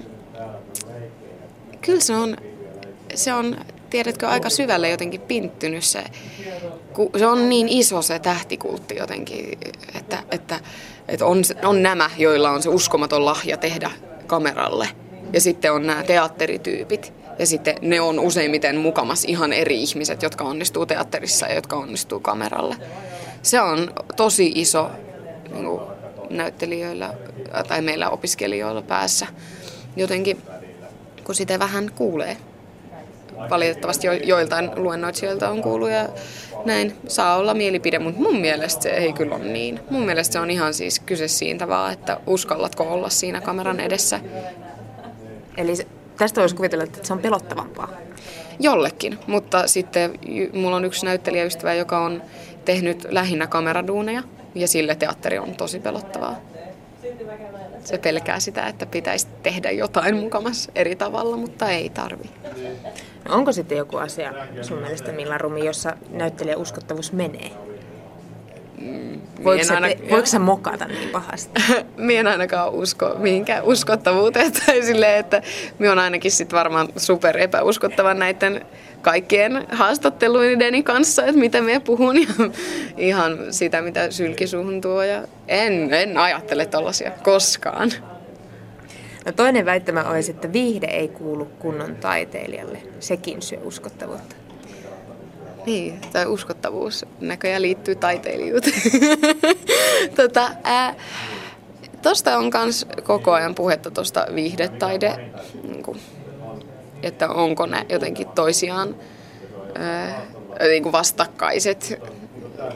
kyllä 1.82 2.00
se 2.00 2.16
on, 2.16 2.38
se 3.16 3.34
on, 3.34 3.58
tiedätkö, 3.90 4.28
aika 4.28 4.50
syvälle 4.50 4.90
jotenkin 4.90 5.22
pinttynyt 5.22 5.84
se, 5.84 6.04
se 7.18 7.28
on 7.28 7.50
niin 7.50 7.70
iso 7.70 8.02
se 8.02 8.20
tähtikultti 8.20 8.96
jotenkin, 8.96 9.58
että, 9.96 10.24
että, 10.32 10.60
että 11.08 11.26
on, 11.26 11.42
on 11.64 11.84
nämä, 11.84 12.10
joilla 12.18 12.52
on 12.52 12.64
se 12.64 12.70
uskomaton 12.70 13.26
lahja 13.26 13.58
tehdä 13.58 13.92
kameralle. 14.28 14.88
Ja 15.34 15.42
sitten 15.42 15.74
on 15.74 15.88
nämä 15.88 16.04
teatterityypit 16.04 17.14
ja 17.40 17.46
sitten 17.46 17.76
ne 17.82 18.02
on 18.02 18.20
useimmiten 18.20 18.78
mukamas 18.78 19.26
ihan 19.26 19.54
eri 19.54 19.84
ihmiset, 19.84 20.24
jotka 20.24 20.44
onnistuu 20.44 20.86
teatterissa 20.86 21.48
ja 21.48 21.56
jotka 21.56 21.76
onnistuu 21.76 22.20
kameralle. 22.20 22.76
Se 23.42 23.62
on 23.62 23.94
tosi 24.16 24.52
iso 24.56 24.90
niin 25.52 25.66
kuin 25.66 25.82
näyttelijöillä 26.30 27.14
tai 27.68 27.82
meillä 27.82 28.10
opiskelijoilla 28.10 28.82
päässä. 28.82 29.28
Jotenkin, 29.96 30.42
kun 31.24 31.36
sitä 31.36 31.60
vähän 31.60 31.92
kuulee. 31.96 32.38
Valitettavasti 33.50 34.08
jo, 34.08 34.14
joiltain 34.14 34.72
luennoitsijoilta 34.76 35.50
on 35.50 35.62
kuullut 35.62 35.90
ja 35.90 36.10
näin 36.66 36.96
saa 37.08 37.36
olla 37.36 37.54
mielipide, 37.54 38.00
mutta 38.00 38.22
mun 38.22 38.42
mielestä 38.42 38.84
se 38.84 38.90
ei 38.90 39.14
kyllä 39.14 39.36
ole 39.36 39.44
niin. 39.44 39.80
Mun 39.90 40.06
mielestä 40.06 40.34
se 40.34 40.40
on 40.40 40.52
ihan 40.52 40.74
siis 40.74 41.00
kyse 41.00 41.28
siitä 41.28 41.68
vaan, 41.68 41.94
että 41.94 42.20
uskallatko 42.28 42.84
olla 42.84 43.10
siinä 43.10 43.42
kameran 43.42 43.80
edessä. 43.80 44.20
Eli 45.58 45.74
tästä 46.18 46.42
voisi 46.42 46.56
kuvitella, 46.56 46.84
että 46.84 47.00
se 47.04 47.14
on 47.14 47.20
pelottavampaa. 47.20 47.90
Jollekin, 48.60 49.20
mutta 49.28 49.68
sitten 49.68 50.20
mulla 50.54 50.76
on 50.76 50.86
yksi 50.86 51.06
näyttelijäystävä, 51.06 51.74
joka 51.74 52.06
on 52.06 52.22
tehnyt 52.66 53.08
lähinnä 53.10 53.48
kameraduuneja 53.48 54.24
ja 54.56 54.68
sille 54.68 54.96
teatteri 54.96 55.38
on 55.38 55.56
tosi 55.56 55.80
pelottavaa. 55.80 56.36
Se 57.84 57.98
pelkää 57.98 58.40
sitä, 58.40 58.68
että 58.68 58.86
pitäisi 58.86 59.28
tehdä 59.44 59.72
jotain 59.72 60.16
mukamassa 60.16 60.72
eri 60.76 60.96
tavalla, 60.96 61.38
mutta 61.38 61.70
ei 61.70 61.90
tarvi. 61.90 62.30
No 63.28 63.36
onko 63.36 63.52
sitten 63.52 63.78
joku 63.78 63.98
asia 63.98 64.34
sun 64.62 64.78
mielestä 64.78 65.12
Milla 65.12 65.38
Rumi, 65.38 65.66
jossa 65.66 65.98
näyttelijän 66.10 66.60
uskottavuus 66.60 67.14
menee? 67.14 67.52
Mm, 68.86 69.22
voiko, 69.44 69.74
aina, 69.74 69.88
te, 69.88 69.98
voiko 70.10 70.26
sä 70.26 70.40
mokata 70.40 70.86
niin 70.86 71.10
pahasti? 71.10 71.62
Mie 71.98 72.20
en 72.20 72.28
ainakaan 72.28 72.74
usko 72.74 73.16
mihinkään 73.18 73.64
uskottavuuteen. 73.64 74.52
Tai 74.52 74.82
silleen, 74.82 75.20
että 75.20 75.42
minä 75.80 75.92
on 75.92 76.00
ainakin 76.00 76.32
sit 76.32 76.54
varmaan 76.54 76.88
super 76.98 77.38
epäuskottava 77.38 78.14
näiden 78.14 78.66
kaikkien 79.02 79.66
haastatteluideni 79.72 80.84
kanssa, 80.84 81.26
että 81.26 81.40
mitä 81.40 81.62
me 81.62 81.80
puhun 81.80 82.22
ja 82.22 82.28
ihan 82.98 83.38
sitä, 83.50 83.82
mitä 83.82 84.12
sylkisuuhun 84.12 84.82
tuo. 84.82 85.04
Ja 85.04 85.28
en, 85.48 85.94
en 85.94 86.18
ajattele 86.18 86.66
tollasia 86.66 87.12
koskaan. 87.24 87.92
No 89.26 89.32
toinen 89.32 89.66
väittämä 89.66 90.04
olisi, 90.04 90.32
että 90.32 90.54
viihde 90.54 90.88
ei 90.88 91.08
kuulu 91.08 91.46
kunnon 91.46 91.96
taiteilijalle. 91.96 92.78
Sekin 93.00 93.42
syö 93.42 93.60
uskottavuutta. 93.64 94.45
Niin, 95.66 96.02
tai 96.14 96.26
uskottavuus 96.26 97.06
näköjään 97.20 97.62
liittyy 97.62 97.96
taiteilijuuteen. 97.96 98.82
tota, 100.16 100.52
ää, 100.64 100.96
tosta 102.02 102.38
on 102.38 102.52
myös 102.54 102.88
koko 103.04 103.32
ajan 103.32 103.56
puhetta 103.56 103.92
tuosta 103.92 104.28
viihdetaide, 104.36 105.32
niin 105.64 105.84
kuin, 105.84 106.00
että 107.04 107.30
onko 107.30 107.66
ne 107.66 107.86
jotenkin 107.90 108.28
toisiaan 108.28 108.96
ää, 109.76 110.22
niin 110.60 110.84
kuin 110.84 110.94
vastakkaiset 110.94 112.02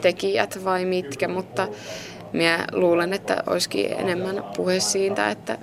tekijät 0.00 0.64
vai 0.64 0.84
mitkä, 0.84 1.28
mutta 1.28 1.68
minä 2.32 2.66
luulen, 2.72 3.12
että 3.12 3.42
olisikin 3.46 3.92
enemmän 3.92 4.44
puhe 4.56 4.80
siitä, 4.80 5.30
että, 5.30 5.58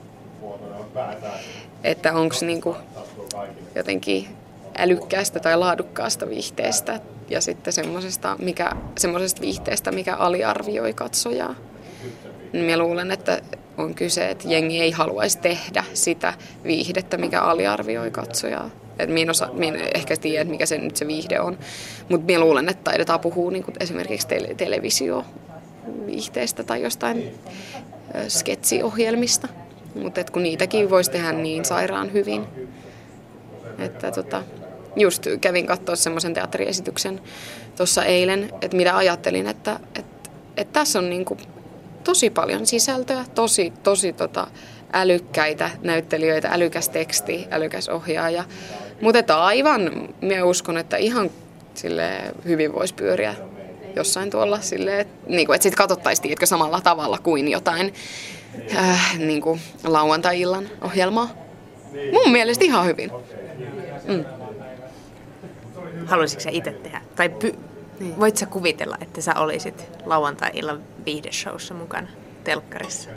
että 1.84 2.14
onko 2.14 2.36
niinku 2.42 2.76
jotenkin 3.76 4.28
älykkäästä 4.78 5.40
tai 5.40 5.58
laadukkaasta 5.58 6.30
viihteestä 6.30 7.00
ja 7.30 7.42
sitten 7.42 7.74
semmoisesta, 7.74 8.36
mikä, 8.40 8.72
semmoisesta 8.98 9.42
viihteestä, 9.42 9.92
mikä 9.92 10.16
aliarvioi 10.16 10.94
katsojaa. 10.94 11.56
Niin 12.54 12.66
minä 12.66 12.78
luulen, 12.78 13.12
että 13.12 13.42
on 13.78 13.96
kyse, 13.96 14.30
että 14.30 14.48
jengi 14.48 14.82
ei 14.82 14.92
haluaisi 14.92 15.38
tehdä 15.38 15.84
sitä 15.94 16.34
viihdettä, 16.64 17.18
mikä 17.18 17.42
aliarvioi 17.42 18.12
katsojaa. 18.12 18.70
Et 19.00 19.10
minä, 19.10 19.32
osa, 19.32 19.50
minä 19.54 19.80
ehkä 19.96 20.18
tiedä, 20.18 20.50
mikä 20.50 20.66
se 20.66 20.78
nyt 20.78 20.98
se 20.98 21.08
viihde 21.08 21.40
on, 21.40 21.58
mutta 22.10 22.26
minä 22.26 22.40
luulen, 22.40 22.70
että 22.70 22.84
taidetaan 22.84 23.20
puhua 23.20 23.52
niin 23.52 23.66
esimerkiksi 23.80 24.28
tele- 24.28 24.56
televisioviihteestä 24.56 26.64
tai 26.64 26.82
jostain 26.82 27.34
sketsiohjelmista. 28.28 29.48
Mutta 29.96 30.24
kun 30.32 30.44
niitäkin 30.44 30.90
voisi 30.90 31.12
tehdä 31.12 31.32
niin 31.32 31.66
sairaan 31.66 32.14
hyvin. 32.14 32.46
Että 33.80 34.12
tota, 34.12 34.44
just 34.98 35.28
kävin 35.42 35.66
katsoa 35.68 35.96
semmoisen 35.96 36.34
teatteriesityksen 36.34 37.22
tuossa 37.78 38.06
eilen, 38.06 38.50
että 38.62 38.78
mitä 38.78 38.98
ajattelin, 38.98 39.48
että, 39.48 39.80
että, 39.96 40.30
että 40.58 40.74
tässä 40.74 41.00
on 41.00 41.10
niinku 41.10 41.38
tosi 42.04 42.30
paljon 42.30 42.66
sisältöä, 42.66 43.26
tosi, 43.36 43.74
tosi 43.84 44.14
tota, 44.14 44.48
älykkäitä 44.94 45.70
näyttelijöitä, 45.82 46.50
älykäs 46.52 46.90
teksti, 46.90 47.48
älykäs 47.52 47.90
ohjaaja. 47.90 48.44
Mutta 49.02 49.20
että 49.20 49.44
aivan, 49.44 50.10
minä 50.22 50.46
uskon, 50.46 50.78
että 50.78 50.98
ihan 50.98 51.30
sille 51.74 52.10
hyvin 52.46 52.74
voisi 52.74 52.94
pyöriä 52.94 53.36
jossain 53.96 54.30
tuolla 54.30 54.62
silleen, 54.62 55.00
että, 55.00 55.28
niin 55.28 55.46
kuin, 55.46 55.56
että 55.56 55.64
sitten 55.64 55.78
katsottaisiin, 55.78 56.24
tiedätkö, 56.24 56.46
samalla 56.46 56.82
tavalla 56.82 57.18
kuin 57.18 57.48
jotain 57.48 57.94
äh, 58.76 59.20
niin 59.20 59.42
kuin 59.42 59.62
lauantai-illan 59.84 60.70
ohjelmaa. 60.82 61.30
Mun 62.14 62.32
mielestä 62.32 62.66
ihan 62.66 62.86
hyvin. 62.86 63.12
Mm. 64.08 64.26
Haluaisitko 66.08 66.44
sä 66.44 66.50
itse 66.50 66.72
tehdä? 66.72 67.02
Tai 67.16 67.28
py- 67.44 67.58
niin. 68.00 68.20
voit 68.20 68.38
sä 68.38 68.46
kuvitella, 68.46 68.98
että 69.02 69.22
sä 69.22 69.34
olisit 69.36 69.90
lauantai-illan 70.06 70.84
viihdeshowssa 71.06 71.74
mukana 71.74 72.08
telkkarissa? 72.44 73.10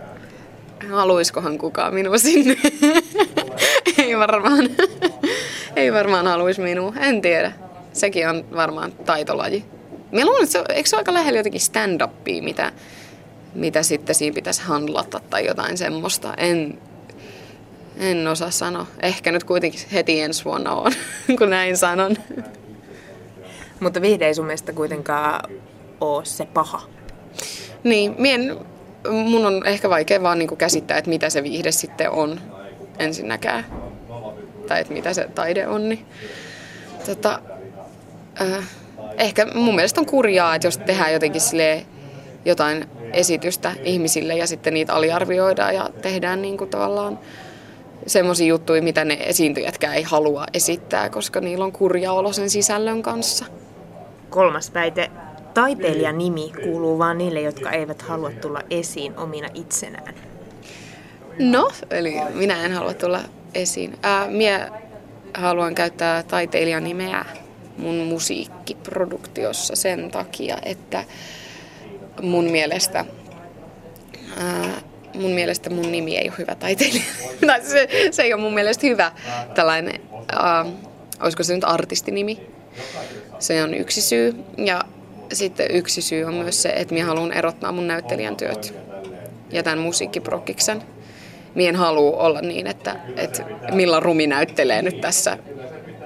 Haluiskohan 0.91 1.59
kukaan 1.59 1.95
minua 1.95 2.19
sinne? 2.19 2.57
Ei 3.99 4.19
varmaan. 4.19 4.69
Ei 5.77 5.93
varmaan 5.93 6.27
haluaisi 6.27 6.61
minua. 6.61 6.93
En 7.01 7.23
tiedä. 7.23 7.53
Sekin 7.93 8.29
on 8.29 8.45
varmaan 8.57 8.93
taitolaji. 8.93 9.65
Mä 10.13 10.25
luulen, 10.25 10.43
että 10.43 10.53
se, 10.53 10.65
eikö 10.69 10.89
se 10.89 10.97
ole 10.97 11.01
aika 11.01 11.15
lähellä 11.15 11.39
jotenkin 11.39 11.61
stand-upia, 11.61 12.43
mitä, 12.43 12.73
mitä 13.55 13.83
sitten 13.83 14.15
siinä 14.15 14.35
pitäisi 14.35 14.63
handlata 14.63 15.21
tai 15.31 15.47
jotain 15.47 15.79
semmoista. 15.79 16.35
En, 16.37 16.79
en 17.97 18.29
osaa 18.29 18.51
sanoa. 18.51 18.87
Ehkä 19.03 19.33
nyt 19.33 19.45
kuitenkin 19.45 19.81
heti 19.93 20.21
ensi 20.21 20.45
vuonna 20.45 20.73
on, 20.73 20.93
kun 21.39 21.51
näin 21.51 21.77
sanon. 21.77 22.17
Mutta 23.81 24.03
viihde 24.03 24.27
ei 24.27 24.35
sun 24.35 24.47
mielestä 24.47 24.73
kuitenkaan 24.73 25.51
ole 26.01 26.25
se 26.25 26.45
paha. 26.45 26.83
Niin, 27.85 28.15
mien, 28.19 28.57
mun 29.11 29.47
on 29.47 29.67
ehkä 29.67 29.91
vaikea 29.91 30.23
vaan 30.23 30.39
niinku 30.39 30.57
käsittää, 30.57 30.99
että 30.99 31.11
mitä 31.11 31.31
se 31.31 31.43
viihde 31.43 31.73
sitten 31.73 32.11
on 32.11 32.41
ensinnäkään. 32.99 33.67
Tai 34.69 34.81
että 34.81 34.93
mitä 34.93 35.15
se 35.15 35.29
taide 35.35 35.67
on. 35.67 35.89
Niin. 35.89 36.07
Tota, 37.07 37.41
äh, 38.41 38.65
ehkä 39.19 39.47
mun 39.55 39.75
mielestä 39.75 40.01
on 40.01 40.07
kurjaa, 40.07 40.55
että 40.55 40.67
jos 40.67 40.79
tehdään 40.79 41.13
jotenkin 41.13 41.43
jotain 42.45 42.89
esitystä 43.13 43.73
ihmisille 43.85 44.37
ja 44.37 44.47
sitten 44.47 44.75
niitä 44.75 44.95
aliarvioidaan 44.95 45.75
ja 45.75 45.91
tehdään 46.03 46.43
niin 46.43 46.59
kuin 46.59 46.71
tavallaan 46.71 47.19
semmoisia 48.07 48.47
juttuja, 48.47 48.83
mitä 48.83 49.05
ne 49.05 49.19
esiintyjätkään 49.21 49.95
ei 49.95 50.03
halua 50.03 50.47
esittää, 50.55 51.11
koska 51.11 51.41
niillä 51.41 51.65
on 51.65 51.73
kurja 51.73 52.13
olo 52.13 52.33
sen 52.33 52.51
sisällön 52.51 53.03
kanssa. 53.03 53.45
Kolmas 54.31 54.75
väite. 54.75 55.11
Taiteilijan 55.55 56.19
nimi 56.19 56.53
kuuluu 56.63 56.99
vain 56.99 57.19
niille, 57.19 57.41
jotka 57.41 57.71
eivät 57.71 58.03
halua 58.03 58.31
tulla 58.31 58.63
esiin 58.71 59.17
omina 59.17 59.49
itsenään. 59.55 60.15
No, 61.39 61.71
eli 61.91 62.15
minä 62.35 62.65
en 62.65 62.73
halua 62.73 62.95
tulla 62.95 63.21
esiin. 63.55 63.99
Ää, 64.03 64.29
minä 64.29 64.71
haluan 65.35 65.75
käyttää 65.75 66.23
taiteilijan 66.23 66.85
nimeä 66.85 67.25
mun 67.77 67.97
musiikkiproduktiossa 67.97 69.77
sen 69.77 70.11
takia, 70.11 70.59
että 70.63 71.05
mun 72.23 72.45
mielestä, 72.45 73.05
ää, 74.39 74.81
mun 75.15 75.31
mielestä 75.31 75.71
mun 75.71 75.93
nimi 75.93 76.17
ei 76.17 76.29
ole 76.29 76.39
hyvä 76.39 76.55
taiteilija. 76.55 77.05
se, 77.63 77.89
se 78.11 78.23
ei 78.23 78.35
ole 78.35 78.43
mun 78.43 78.55
mielestä 78.55 78.87
hyvä 78.87 79.13
tällainen, 79.55 80.01
ää, 80.33 80.67
olisiko 81.21 81.43
se 81.43 81.55
nyt 81.55 81.65
artistinimi. 81.65 82.41
Se 83.41 83.63
on 83.63 83.75
yksi 83.75 84.03
syy. 84.03 84.45
Ja 84.57 84.85
sitten 85.33 85.67
yksi 85.71 86.03
syy 86.03 86.25
on 86.25 86.35
myös 86.35 86.63
se, 86.63 86.69
että 86.69 86.95
minä 86.95 87.07
haluan 87.07 87.33
erottaa 87.33 87.73
mun 87.73 87.87
näyttelijän 87.87 88.37
työt 88.37 88.75
ja 89.51 89.63
tämän 89.63 89.79
musiikkiprokkiksen. 89.79 90.83
Mien 91.55 91.77
halua 91.77 92.17
olla 92.17 92.41
niin, 92.41 92.67
että, 92.67 92.97
että 93.17 93.45
Milla 93.73 94.01
Rumi 94.01 94.27
näyttelee 94.27 94.83
nyt 94.83 95.01
tässä 95.01 95.39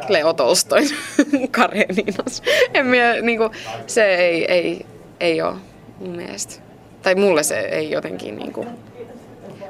Leo 0.09 0.33
Tolstoin 0.33 0.89
Kareninas. 1.51 2.43
En 2.75 2.87
minä, 2.87 3.21
niin 3.21 3.39
kuin, 3.39 3.51
se 3.87 4.15
ei, 4.15 4.53
ei, 4.53 4.87
ei 5.21 5.43
ole 5.43 5.55
mun 5.99 6.17
mielestä. 6.17 6.63
Tai 7.03 7.15
mulle 7.15 7.43
se 7.43 7.61
ei 7.61 7.91
jotenkin 7.91 8.37
niin 8.37 8.53
kuin, 8.53 8.69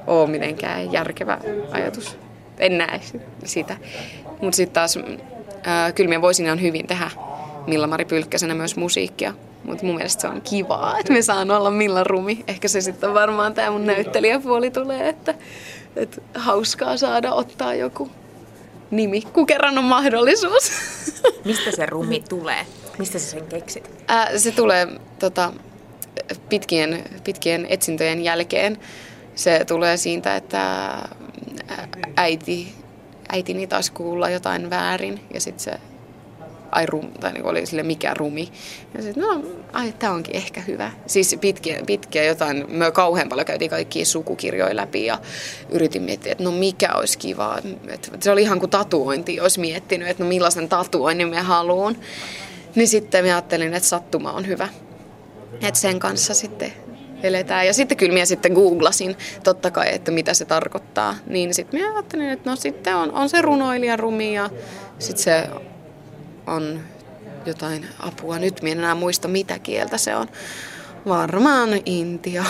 ole 0.07 0.31
mitenkään 0.31 0.93
järkevä 0.93 1.39
ajatus. 1.71 2.19
En 2.59 2.79
näe 2.79 3.01
sitä. 3.45 3.77
Mutta 4.41 4.57
sitten 4.57 4.75
taas 4.75 4.99
ää, 5.63 5.93
kyllä 5.93 6.09
minä 6.09 6.23
voisin 6.23 6.47
ihan 6.47 6.61
hyvin 6.61 6.87
tehdä 6.87 7.11
Milla-Mari 7.67 8.05
Pylkkäsenä 8.05 8.55
myös 8.55 8.77
musiikkia. 8.77 9.35
Mutta 9.65 9.87
mun 9.87 9.95
mielestä 9.95 10.21
se 10.21 10.29
on 10.29 10.41
kivaa, 10.43 10.99
että 10.99 11.13
me 11.13 11.23
saan 11.23 11.51
olla 11.51 11.71
Milla 11.71 12.05
Rumi. 12.05 12.45
Ehkä 12.49 12.69
se 12.69 12.81
sitten 12.81 13.15
varmaan 13.15 13.55
tämä 13.55 13.71
mun 13.71 13.87
näyttelijäpuoli 13.87 14.71
tulee, 14.71 15.09
että, 15.09 15.35
että 15.97 16.21
hauskaa 16.35 16.97
saada 16.97 17.33
ottaa 17.33 17.75
joku 17.75 18.11
nimi, 18.91 19.21
kun 19.21 19.47
kerran 19.47 19.79
on 19.79 19.85
mahdollisuus. 19.85 20.73
Mistä 21.45 21.71
se 21.71 21.87
rumi 21.87 22.23
tulee? 22.29 22.67
Mistä 22.99 23.19
sä 23.19 23.31
sen 23.31 23.47
keksit? 23.47 23.91
Ää, 24.09 24.39
se 24.39 24.51
tulee 24.51 24.89
tota, 25.19 25.53
pitkien, 26.49 27.05
pitkien 27.25 27.67
etsintöjen 27.69 28.25
jälkeen. 28.25 28.79
Se 29.35 29.65
tulee 29.65 29.97
siitä, 29.97 30.37
että 30.37 30.93
äiti, 32.17 32.75
äitini 33.29 33.67
taisi 33.67 33.93
kuulla 33.93 34.31
jotain 34.31 34.71
väärin 34.71 35.21
ja 35.35 35.41
sitten 35.41 35.65
se 35.65 35.94
ai 36.75 36.87
rum, 36.87 37.13
tai 37.21 37.33
niin 37.33 37.45
oli 37.45 37.67
sille 37.67 37.83
mikä 37.83 38.15
rumi. 38.15 38.49
Ja 38.97 39.03
sitten, 39.03 39.23
no, 39.23 39.45
ai, 39.73 39.95
tämä 39.99 40.13
onkin 40.13 40.37
ehkä 40.37 40.61
hyvä. 40.61 40.93
Siis 41.07 41.37
pitkiä, 41.41 41.81
pitkiä 41.87 42.25
jotain, 42.25 42.65
me 42.69 42.91
kauhean 42.91 43.29
paljon 43.29 43.47
käytiin 43.47 43.71
kaikkia 43.71 44.05
sukukirjoja 44.05 44.77
läpi 44.77 45.07
ja 45.07 45.19
yritin 45.71 46.03
miettiä, 46.03 46.33
että 46.33 46.45
no 46.45 46.51
mikä 46.51 46.93
olisi 46.95 47.19
kiva. 47.19 47.59
Et 47.89 48.11
se 48.21 48.31
oli 48.31 48.43
ihan 48.43 48.59
kuin 48.61 48.71
tatuointi, 48.71 49.41
olisi 49.41 49.61
miettinyt, 49.61 50.09
että 50.09 50.23
no 50.23 50.29
millaisen 50.29 50.69
tatuoinnin 50.69 51.29
me 51.29 51.41
haluan. 51.41 51.97
Niin 52.75 52.89
sitten 52.89 53.25
mä 53.25 53.31
ajattelin, 53.31 53.75
että 53.75 53.89
sattuma 53.89 54.33
on 54.33 54.47
hyvä. 54.47 54.69
Että 55.63 55.81
sen 55.81 55.99
kanssa 55.99 56.35
sitten 56.35 56.73
eletään. 57.23 57.67
Ja 57.67 57.75
sitten 57.75 57.97
kyllä 57.97 58.13
minä 58.13 58.27
sitten 58.27 58.53
googlasin 58.53 59.17
totta 59.45 59.71
kai, 59.71 59.95
että 59.95 60.11
mitä 60.11 60.35
se 60.35 60.45
tarkoittaa. 60.45 61.15
Niin 61.27 61.55
sitten 61.55 61.81
minä 61.81 61.93
ajattelin, 61.95 62.31
että 62.31 62.51
no 62.51 62.57
sitten 62.57 62.97
on, 62.97 63.13
on 63.13 63.29
se 63.29 63.43
runoilijan 63.43 63.99
rumi 63.99 64.35
ja 64.35 64.51
sitten 64.99 65.25
se 65.25 65.49
on 66.47 66.81
jotain 67.47 67.87
apua. 68.01 68.39
Nyt 68.39 68.63
minä 68.63 68.73
en 68.73 68.79
enää 68.79 68.95
muista 68.95 69.29
mitä 69.29 69.59
kieltä 69.59 69.99
se 69.99 70.17
on. 70.17 70.29
Varmaan 71.09 71.69
Intia. 71.87 72.45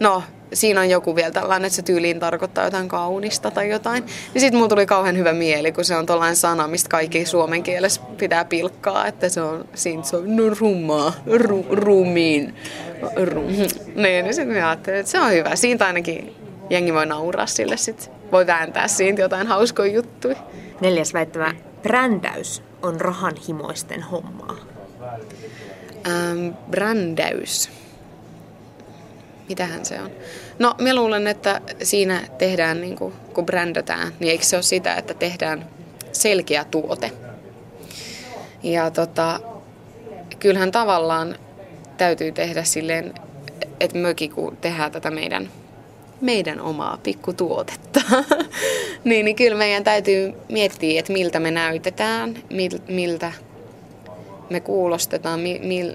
No, 0.00 0.22
siinä 0.52 0.80
on 0.80 0.90
joku 0.90 1.16
vielä 1.16 1.30
tällainen, 1.30 1.66
että 1.66 1.76
se 1.76 1.82
tyyliin 1.82 2.20
tarkoittaa 2.20 2.64
jotain 2.64 2.88
kaunista 2.88 3.50
tai 3.50 3.70
jotain. 3.70 4.04
Ja 4.34 4.40
sitten 4.40 4.58
mulla 4.58 4.68
tuli 4.68 4.86
kauhean 4.86 5.16
hyvä 5.16 5.32
mieli, 5.32 5.72
kun 5.72 5.84
se 5.84 5.96
on 5.96 6.06
tällainen 6.06 6.36
sana, 6.36 6.68
mistä 6.68 6.88
kaikki 6.88 7.26
suomen 7.26 7.62
kielessä 7.62 8.00
pitää 8.18 8.44
pilkkaa, 8.44 9.06
että 9.06 9.28
se 9.28 9.40
on, 9.40 9.68
siinä 9.74 10.02
se 10.02 10.16
on 10.16 10.36
no, 10.36 10.42
rummaa, 10.60 11.12
ru, 11.26 11.66
rumiin. 11.70 12.54
Rum. 13.16 13.46
Niin, 13.46 14.24
niin 14.24 14.34
sitten 14.34 14.66
ajattelin, 14.66 15.00
että 15.00 15.12
se 15.12 15.20
on 15.20 15.32
hyvä. 15.32 15.56
Siitä 15.56 15.86
ainakin 15.86 16.34
jengi 16.70 16.94
voi 16.94 17.06
nauraa 17.06 17.46
sille 17.46 17.76
sit. 17.76 18.10
Voi 18.32 18.46
vääntää 18.46 18.88
siitä 18.88 19.22
jotain 19.22 19.46
hauskoja 19.46 19.92
juttuja. 19.92 20.36
Neljäs 20.80 21.14
väittävä 21.14 21.54
brändäys 21.82 22.62
on 22.82 23.00
rahanhimoisten 23.00 24.02
hommaa. 24.02 24.56
Ähm, 26.06 26.48
brändäys 26.70 27.70
mitähän 29.48 29.84
se 29.84 30.00
on? 30.00 30.10
No, 30.58 30.74
mä 30.80 30.94
luulen, 30.94 31.26
että 31.26 31.60
siinä 31.82 32.22
tehdään, 32.38 32.80
niin 32.80 32.96
kuin, 32.96 33.14
kun 33.34 33.46
brändätään, 33.46 34.12
niin 34.20 34.30
eikö 34.30 34.44
se 34.44 34.56
ole 34.56 34.62
sitä, 34.62 34.94
että 34.94 35.14
tehdään 35.14 35.68
selkeä 36.12 36.64
tuote. 36.64 37.12
Ja 38.62 38.90
tota, 38.90 39.40
kyllähän 40.38 40.72
tavallaan 40.72 41.36
täytyy 41.96 42.32
tehdä 42.32 42.64
silleen, 42.64 43.14
että 43.80 43.98
möki 43.98 44.28
kun 44.28 44.56
tehdään 44.56 44.92
tätä 44.92 45.10
meidän, 45.10 45.48
meidän 46.20 46.60
omaa 46.60 46.98
pikkutuotetta, 47.02 48.00
niin, 49.04 49.24
niin 49.24 49.36
kyllä 49.36 49.58
meidän 49.58 49.84
täytyy 49.84 50.32
miettiä, 50.48 51.00
että 51.00 51.12
miltä 51.12 51.40
me 51.40 51.50
näytetään, 51.50 52.38
miltä 52.88 53.32
me 54.50 54.60
kuulostetaan, 54.60 55.40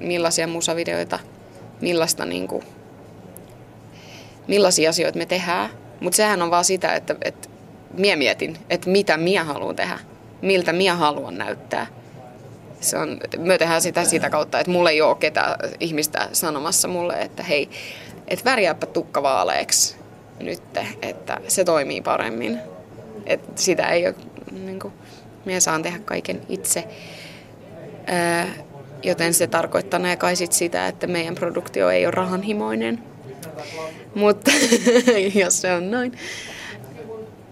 millaisia 0.02 0.48
musavideoita, 0.48 1.20
millaista 1.82 2.26
niin 2.26 2.48
kuin, 2.48 2.64
millaisia 4.48 4.90
asioita 4.90 5.18
me 5.18 5.26
tehdään. 5.26 5.70
Mutta 6.00 6.18
sehän 6.18 6.42
on 6.42 6.52
vaan 6.52 6.66
sitä, 6.66 6.96
että, 6.96 7.16
että 7.22 7.50
mie 7.98 8.16
mietin, 8.16 8.58
että 8.70 8.90
mitä 8.90 9.18
minä 9.18 9.44
haluan 9.44 9.76
tehdä, 9.76 10.00
miltä 10.42 10.74
minä 10.74 10.96
haluan 10.96 11.38
näyttää. 11.38 11.88
Se 12.80 12.98
on, 12.98 13.20
me 13.38 13.58
tehdään 13.58 13.82
sitä 13.82 14.04
sitä 14.04 14.30
kautta, 14.30 14.60
että 14.60 14.72
mulle 14.72 14.90
ei 14.90 15.02
ole 15.02 15.16
ketään 15.16 15.56
ihmistä 15.80 16.30
sanomassa 16.34 16.88
mulle, 16.88 17.22
että 17.22 17.44
hei, 17.44 17.70
että 18.28 18.46
värjääpä 18.46 18.86
tukka 18.86 19.24
vaaleeksi 19.24 20.01
nyt, 20.42 20.62
että 21.02 21.42
se 21.48 21.64
toimii 21.64 22.02
paremmin. 22.02 22.60
Että 23.26 23.62
sitä 23.62 23.88
ei 23.90 24.08
ole, 24.08 24.16
niin 24.52 24.80
kuin, 24.80 24.94
minä 25.46 25.60
saan 25.60 25.84
tehdä 25.84 26.00
kaiken 26.00 26.42
itse. 26.50 26.88
Ää, 28.06 28.48
joten 29.04 29.34
se 29.34 29.48
tarkoittaa 29.48 30.00
kai 30.18 30.36
sit 30.36 30.52
sitä, 30.52 30.88
että 30.88 31.08
meidän 31.08 31.36
produktio 31.36 31.90
ei 31.90 32.06
ole 32.06 32.12
rahanhimoinen. 32.12 33.04
Mutta 34.16 34.52
jos 35.42 35.62
se 35.62 35.74
on 35.74 35.92
noin. 35.92 36.18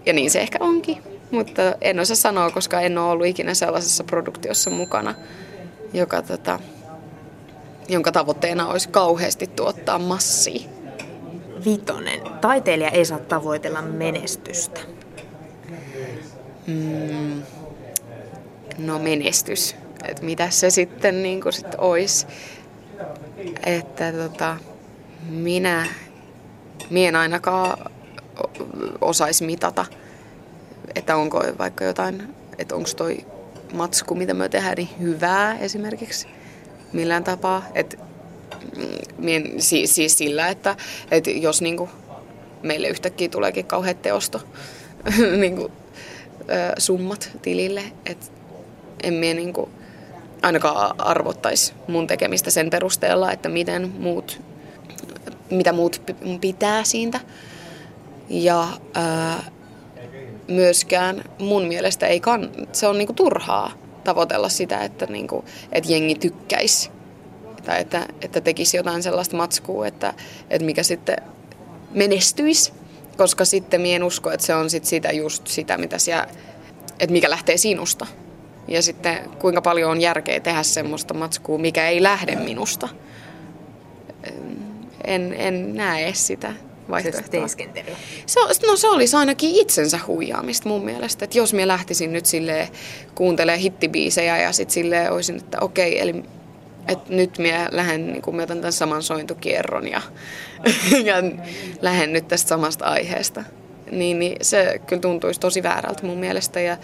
Ja 0.06 0.14
niin 0.14 0.32
se 0.32 0.40
ehkä 0.40 0.58
onkin. 0.62 1.04
Mutta 1.32 1.62
en 1.82 2.00
osaa 2.00 2.16
sanoa, 2.16 2.52
koska 2.52 2.82
en 2.82 2.98
ole 2.98 3.12
ollut 3.12 3.28
ikinä 3.28 3.54
sellaisessa 3.54 4.04
produktiossa 4.04 4.70
mukana, 4.70 5.16
joka, 5.94 6.22
tota, 6.22 6.60
jonka 7.90 8.12
tavoitteena 8.12 8.68
olisi 8.68 8.90
kauheasti 8.90 9.48
tuottaa 9.48 10.00
massia. 10.00 10.79
Vitonen. 11.66 12.22
Taiteilija 12.42 12.90
ei 12.90 13.06
saa 13.06 13.20
tavoitella 13.20 13.82
menestystä. 13.82 14.82
Mm, 16.68 17.44
no 18.78 19.00
menestys. 19.00 19.76
Et 20.08 20.22
mitä 20.22 20.50
se 20.50 20.70
sitten 20.70 21.24
niin 21.24 21.42
sit 21.50 21.76
olisi. 21.78 22.28
Että 23.66 24.14
tota, 24.14 24.58
minä 25.30 25.88
mien 26.90 27.16
ainakaan 27.16 27.92
osaisi 29.02 29.46
mitata, 29.46 29.86
että 30.96 31.16
onko 31.16 31.44
vaikka 31.58 31.84
jotain, 31.84 32.36
että 32.58 32.76
onko 32.76 32.90
toi 32.98 33.26
matsku, 33.74 34.16
mitä 34.16 34.34
me 34.34 34.50
tehdään, 34.50 34.76
niin 34.78 34.90
hyvää 35.00 35.58
esimerkiksi 35.58 36.28
millään 36.94 37.24
tapaa. 37.24 37.66
Et, 37.76 38.00
mm, 38.00 38.09
mien, 39.18 39.54
siis, 39.58 39.96
siis 39.96 40.18
sillä, 40.18 40.48
että, 40.48 40.76
että 41.12 41.30
jos 41.30 41.62
niinku, 41.62 41.90
meille 42.64 42.88
yhtäkkiä 42.88 43.30
tuleekin 43.30 43.66
kauhean 43.66 43.96
teosto 43.96 44.42
niinku, 45.42 45.72
summat 46.78 47.32
tilille, 47.42 47.84
että 48.06 48.26
en 49.04 49.14
mie 49.14 49.34
niinku, 49.34 49.70
ainakaan 50.42 50.96
arvottaisi 51.02 51.74
mun 51.88 52.08
tekemistä 52.08 52.52
sen 52.52 52.70
perusteella, 52.70 53.32
että 53.32 53.50
miten 53.50 53.92
muut 54.00 54.42
mitä 55.50 55.74
muut 55.74 56.02
pitää 56.42 56.84
siitä. 56.84 57.20
Ja 58.30 58.68
ää, 58.94 59.44
myöskään 60.48 61.24
mun 61.40 61.66
mielestä 61.66 62.08
ei 62.08 62.20
kann, 62.20 62.50
se 62.72 62.88
on 62.88 62.98
niinku 62.98 63.14
turhaa 63.14 63.72
tavoitella 64.04 64.50
sitä, 64.50 64.84
että, 64.84 65.06
niinku, 65.06 65.46
että 65.72 65.92
jengi 65.92 66.16
tykkäisi. 66.16 66.92
Tai 67.62 67.82
että, 67.82 68.08
että 68.22 68.42
tekisi 68.42 68.78
jotain 68.78 69.04
sellaista 69.04 69.38
matskua, 69.38 69.88
että, 69.88 70.14
että 70.50 70.66
mikä 70.66 70.84
sitten 70.84 71.18
menestyisi. 71.92 72.74
Koska 73.18 73.46
sitten 73.46 73.82
mien 73.82 74.04
usko, 74.04 74.32
että 74.32 74.46
se 74.46 74.56
on 74.56 74.70
sit 74.70 74.86
sitä 74.86 75.12
just 75.12 75.48
sitä, 75.48 75.78
mitä 75.78 75.98
siellä, 75.98 76.28
että 77.00 77.14
mikä 77.14 77.30
lähtee 77.30 77.58
sinusta. 77.58 78.08
Ja 78.68 78.82
sitten 78.82 79.30
kuinka 79.40 79.62
paljon 79.62 79.92
on 79.92 80.02
järkeä 80.02 80.40
tehdä 80.40 80.64
semmoista 80.64 81.14
matskua, 81.14 81.58
mikä 81.58 81.88
ei 81.88 82.04
lähde 82.04 82.36
minusta 82.36 82.90
en, 85.04 85.34
en 85.38 85.76
näe 85.76 86.14
sitä 86.14 86.54
vaihtoehtoa. 86.90 87.48
Se, 88.26 88.40
no 88.68 88.76
se 88.76 88.88
olisi 88.88 89.16
ainakin 89.16 89.56
itsensä 89.56 90.00
huijaamista 90.08 90.70
mun 90.70 90.86
mielestä. 90.86 91.26
Että 91.26 91.38
jos 91.38 91.54
minä 91.54 91.68
lähtisin 91.68 92.14
nyt 92.14 92.26
sille 92.26 92.70
kuuntelemaan 93.16 93.60
hittibiisejä 93.60 94.38
ja 94.38 94.52
sitten 94.52 94.74
sille 94.74 95.12
olisin, 95.12 95.36
että 95.36 95.58
okei, 95.62 96.00
eli 96.00 96.24
että 96.90 97.14
nyt 97.14 97.38
minä 97.38 97.70
lähden, 97.72 98.08
niin 98.08 98.22
kun 98.22 98.36
minä 98.36 98.44
otan 98.44 98.58
tämän 98.58 98.74
saman 98.74 99.04
sointukierron 99.04 99.88
ja, 99.88 100.02
ja 101.04 101.16
lähden 101.82 102.14
nyt 102.14 102.28
tästä 102.28 102.50
samasta 102.50 102.86
aiheesta. 102.86 103.44
Niin, 103.92 104.20
niin 104.20 104.38
se 104.42 104.82
kyllä 104.88 105.02
tuntuisi 105.02 105.40
tosi 105.40 105.64
väärältä 105.64 106.06
mun 106.06 106.18
mielestä 106.18 106.60
ja 106.60 106.78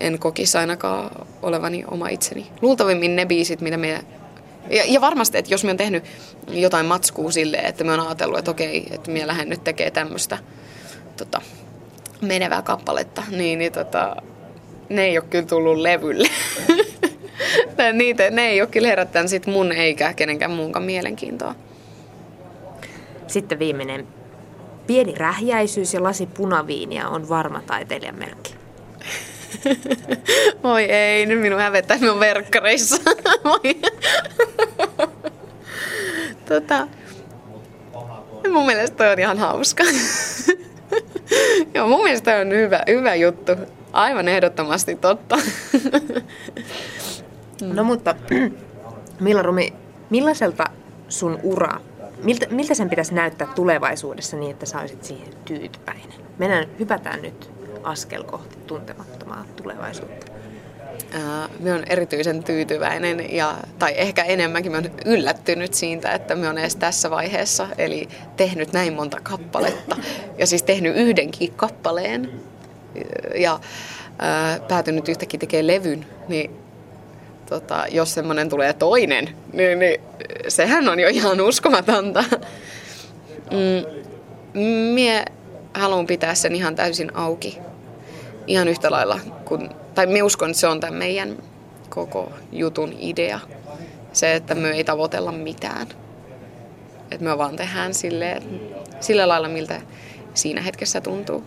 en 0.00 0.18
kokisi 0.18 0.58
ainakaan 0.58 1.26
olevani 1.42 1.84
oma 1.90 2.08
itseni. 2.08 2.46
Luultavimmin 2.62 3.16
ne 3.16 3.26
biisit, 3.26 3.60
mitä 3.60 3.76
me 3.76 4.04
ja, 4.70 4.82
ja 4.86 5.00
varmasti, 5.00 5.38
että 5.38 5.54
jos 5.54 5.64
me 5.64 5.70
on 5.70 5.76
tehnyt 5.76 6.04
jotain 6.48 6.86
matskua 6.86 7.30
silleen, 7.30 7.64
että 7.64 7.84
me 7.84 7.92
on 7.92 8.00
ajatellut, 8.00 8.38
että 8.38 8.50
okei, 8.50 8.86
että 8.90 9.10
minä 9.10 9.26
lähden 9.26 9.48
nyt 9.48 9.64
tekemään 9.64 9.92
tämmöistä 9.92 10.38
tota, 11.16 11.42
menevää 12.20 12.62
kappaletta, 12.62 13.22
niin, 13.30 13.58
niin 13.58 13.72
tota, 13.72 14.16
ne 14.88 15.04
ei 15.04 15.18
ole 15.18 15.26
kyllä 15.30 15.46
tullut 15.46 15.78
levylle. 15.78 16.28
Niitä, 17.92 18.30
ne 18.30 18.48
ei 18.48 18.60
ole 18.60 18.68
kyllä 18.68 18.88
herättänyt 18.88 19.30
sit 19.30 19.46
mun 19.46 19.72
eikä 19.72 20.14
kenenkään 20.14 20.50
muunkaan 20.50 20.84
mielenkiintoa. 20.84 21.54
Sitten 23.26 23.58
viimeinen. 23.58 24.06
Pieni 24.86 25.14
rähjäisyys 25.14 25.94
ja 25.94 26.02
lasi 26.02 26.26
punaviinia 26.26 27.08
on 27.08 27.28
varma 27.28 27.62
taiteilijan 27.66 28.18
merkki. 28.18 28.54
Voi 30.64 30.84
ei, 30.84 31.26
nyt 31.26 31.40
minun 31.40 31.60
hävettää 31.60 31.98
minun 31.98 32.20
verkkareissa. 32.20 32.96
Tota, 36.48 36.88
mun 38.52 38.66
mielestä 38.66 38.96
toi 38.96 39.12
on 39.12 39.18
ihan 39.18 39.38
hauska. 39.38 39.84
Joo, 41.74 41.88
mun 41.88 42.02
mielestä 42.02 42.36
on 42.36 42.50
hyvä, 42.50 42.82
hyvä 42.86 43.14
juttu. 43.14 43.52
Aivan 43.92 44.28
ehdottomasti 44.28 44.94
totta. 44.94 45.38
No 47.60 47.84
mutta, 47.84 48.14
Milla 49.20 49.42
Rumi, 49.42 49.72
millaiselta 50.10 50.64
sun 51.08 51.38
ura, 51.42 51.80
miltä, 52.22 52.46
miltä 52.50 52.74
sen 52.74 52.90
pitäisi 52.90 53.14
näyttää 53.14 53.46
tulevaisuudessa 53.54 54.36
niin, 54.36 54.50
että 54.50 54.66
sä 54.66 54.80
olisit 54.80 55.04
siihen 55.04 55.28
tyytyväinen? 55.44 56.20
Mennään, 56.38 56.68
hypätään 56.78 57.22
nyt 57.22 57.50
askel 57.82 58.22
kohti 58.22 58.58
tuntemattomaa 58.66 59.44
tulevaisuutta? 59.62 60.26
Mä 61.60 61.70
oon 61.70 61.84
erityisen 61.88 62.44
tyytyväinen 62.44 63.34
ja, 63.34 63.54
tai 63.78 63.94
ehkä 63.96 64.24
enemmänkin 64.24 64.72
mä 64.72 64.78
oon 64.78 64.90
yllättynyt 65.04 65.74
siitä, 65.74 66.12
että 66.12 66.34
mä 66.34 66.46
oon 66.46 66.58
edes 66.58 66.76
tässä 66.76 67.10
vaiheessa, 67.10 67.68
eli 67.78 68.08
tehnyt 68.36 68.72
näin 68.72 68.92
monta 68.92 69.20
kappaletta 69.22 69.96
ja 70.38 70.46
siis 70.46 70.62
tehnyt 70.62 70.96
yhdenkin 70.96 71.52
kappaleen 71.56 72.30
ja 73.34 73.60
ää, 74.18 74.60
päätynyt 74.68 75.08
yhtäkkiä 75.08 75.40
tekemään 75.40 75.66
levyn, 75.66 76.06
niin 76.28 76.50
tota, 77.46 77.84
jos 77.90 78.14
semmoinen 78.14 78.48
tulee 78.48 78.72
toinen, 78.72 79.28
niin, 79.52 79.78
niin 79.78 80.00
sehän 80.48 80.88
on 80.88 81.00
jo 81.00 81.08
ihan 81.08 81.40
uskomatonta. 81.40 82.24
Mm, 83.50 83.98
mie 84.94 85.24
haluan 85.74 86.06
pitää 86.06 86.34
sen 86.34 86.54
ihan 86.54 86.74
täysin 86.74 87.16
auki. 87.16 87.58
Ihan 88.46 88.68
yhtä 88.68 88.90
lailla, 88.90 89.20
kun, 89.44 89.70
tai 89.94 90.06
me 90.06 90.22
uskon, 90.22 90.50
että 90.50 90.60
se 90.60 90.66
on 90.66 90.80
tämän 90.80 90.94
meidän 90.94 91.36
koko 91.88 92.32
jutun 92.52 92.96
idea. 92.98 93.40
Se, 94.12 94.34
että 94.34 94.54
me 94.54 94.70
ei 94.70 94.84
tavoitella 94.84 95.32
mitään. 95.32 95.86
Että 97.10 97.24
me 97.24 97.38
vaan 97.38 97.56
tehdään 97.56 97.94
sille, 97.94 98.42
sillä 99.00 99.28
lailla, 99.28 99.48
miltä 99.48 99.80
siinä 100.34 100.62
hetkessä 100.62 101.00
tuntuu. 101.00 101.44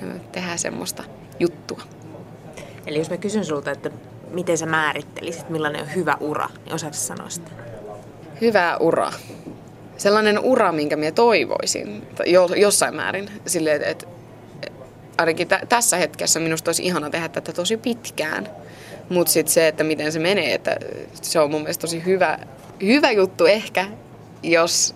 Me 0.00 0.20
tehdään 0.32 0.58
semmoista 0.58 1.04
juttua. 1.40 1.82
Eli 2.86 2.98
jos 2.98 3.10
mä 3.10 3.16
kysyn 3.16 3.44
sulta, 3.44 3.70
että 3.70 3.90
miten 4.30 4.58
sä 4.58 4.66
määrittelisit, 4.66 5.50
millainen 5.50 5.82
on 5.82 5.94
hyvä 5.94 6.16
ura, 6.20 6.48
niin 6.64 6.74
osaatko 6.74 6.98
sanoa 6.98 7.28
sitä? 7.28 7.50
Hyvä 8.40 8.76
ura. 8.76 9.12
Sellainen 9.96 10.38
ura, 10.38 10.72
minkä 10.72 10.96
minä 10.96 11.12
toivoisin 11.12 12.06
jo, 12.26 12.48
jossain 12.56 12.96
määrin. 12.96 13.30
Silleen, 13.46 13.82
että 13.82 14.06
ainakin 15.18 15.48
t- 15.48 15.68
tässä 15.68 15.96
hetkessä 15.96 16.40
minusta 16.40 16.68
olisi 16.68 16.82
ihana 16.82 17.10
tehdä 17.10 17.28
tätä 17.28 17.52
tosi 17.52 17.76
pitkään. 17.76 18.48
Mutta 19.08 19.32
sitten 19.32 19.54
se, 19.54 19.68
että 19.68 19.84
miten 19.84 20.12
se 20.12 20.18
menee, 20.18 20.54
että 20.54 20.76
se 21.22 21.40
on 21.40 21.50
mun 21.50 21.60
mielestä 21.60 21.80
tosi 21.80 22.04
hyvä, 22.04 22.38
hyvä 22.82 23.10
juttu 23.10 23.46
ehkä, 23.46 23.86
jos, 24.42 24.94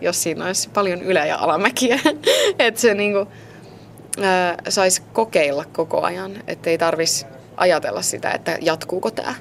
jos 0.00 0.22
siinä 0.22 0.46
olisi 0.46 0.68
paljon 0.68 1.02
ylä- 1.02 1.26
ja 1.26 1.36
alamäkiä. 1.36 2.00
että 2.58 2.80
se 2.80 2.94
niinku, 2.94 3.26
saisi 4.68 5.02
kokeilla 5.12 5.64
koko 5.72 6.02
ajan, 6.02 6.32
ettei 6.46 6.78
tarvitsisi 6.78 7.26
ajatella 7.60 8.02
sitä, 8.02 8.30
että 8.30 8.58
jatkuuko 8.60 9.10
tämä. 9.10 9.34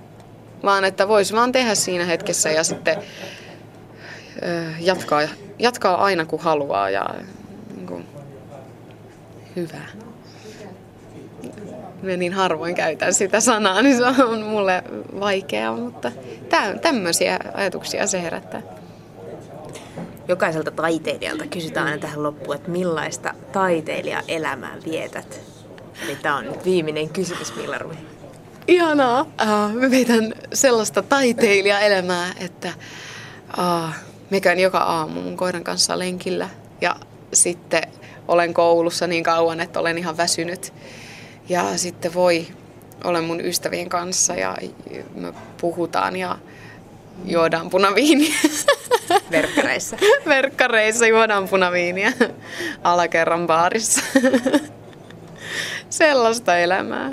Vaan 0.63 0.85
että 0.85 1.07
voisi 1.07 1.33
vaan 1.35 1.51
tehdä 1.51 1.75
siinä 1.75 2.05
hetkessä 2.05 2.49
ja 2.49 2.63
sitten 2.63 2.97
jatkaa, 4.79 5.21
jatkaa 5.59 6.03
aina 6.03 6.25
kun 6.25 6.39
haluaa 6.39 6.89
ja 6.89 7.15
niin 7.75 7.87
kuin, 7.87 8.05
hyvä. 9.55 9.81
Mä 12.01 12.17
niin 12.17 12.33
harvoin 12.33 12.75
käytän 12.75 13.13
sitä 13.13 13.39
sanaa, 13.39 13.81
niin 13.81 13.97
se 13.97 14.23
on 14.23 14.41
mulle 14.41 14.83
vaikeaa, 15.19 15.75
mutta 15.75 16.11
tämmöisiä 16.81 17.39
ajatuksia 17.53 18.07
se 18.07 18.21
herättää. 18.21 18.61
Jokaiselta 20.27 20.71
taiteilijalta 20.71 21.47
kysytään 21.47 21.87
aina 21.87 21.97
tähän 21.97 22.23
loppuun, 22.23 22.55
että 22.55 22.71
millaista 22.71 23.33
taiteilija-elämää 23.51 24.77
vietät? 24.85 25.58
Eli 26.03 26.15
tämä 26.15 26.37
on 26.37 26.45
nyt 26.45 26.65
viimeinen 26.65 27.09
kysymys, 27.09 27.55
Millarvi. 27.55 27.95
Ihanaa. 28.67 29.21
Uh, 29.21 29.73
mä 29.73 29.91
veitän 29.91 30.33
sellaista 30.53 31.01
taiteilijaelämää, 31.01 32.33
että 32.39 32.73
uh, 33.57 33.89
mä 34.29 34.39
käyn 34.41 34.59
joka 34.59 34.77
aamu 34.77 35.21
mun 35.21 35.37
koiran 35.37 35.63
kanssa 35.63 35.99
lenkillä 35.99 36.49
ja 36.81 36.95
sitten 37.33 37.83
olen 38.27 38.53
koulussa 38.53 39.07
niin 39.07 39.23
kauan, 39.23 39.59
että 39.59 39.79
olen 39.79 39.97
ihan 39.97 40.17
väsynyt. 40.17 40.73
Ja 41.49 41.77
sitten 41.77 42.13
voi, 42.13 42.47
olen 43.03 43.23
mun 43.23 43.41
ystävien 43.41 43.89
kanssa 43.89 44.33
ja 44.35 44.57
me 45.15 45.33
puhutaan 45.61 46.15
ja 46.15 46.37
juodaan 47.25 47.69
punaviiniä. 47.69 48.35
Verkkareissa. 49.31 49.97
Verkkareissa 50.25 51.07
juodaan 51.07 51.47
punaviiniä 51.47 52.13
alakerran 52.83 53.47
baarissa. 53.47 54.01
Sellaista 55.89 56.57
elämää. 56.57 57.11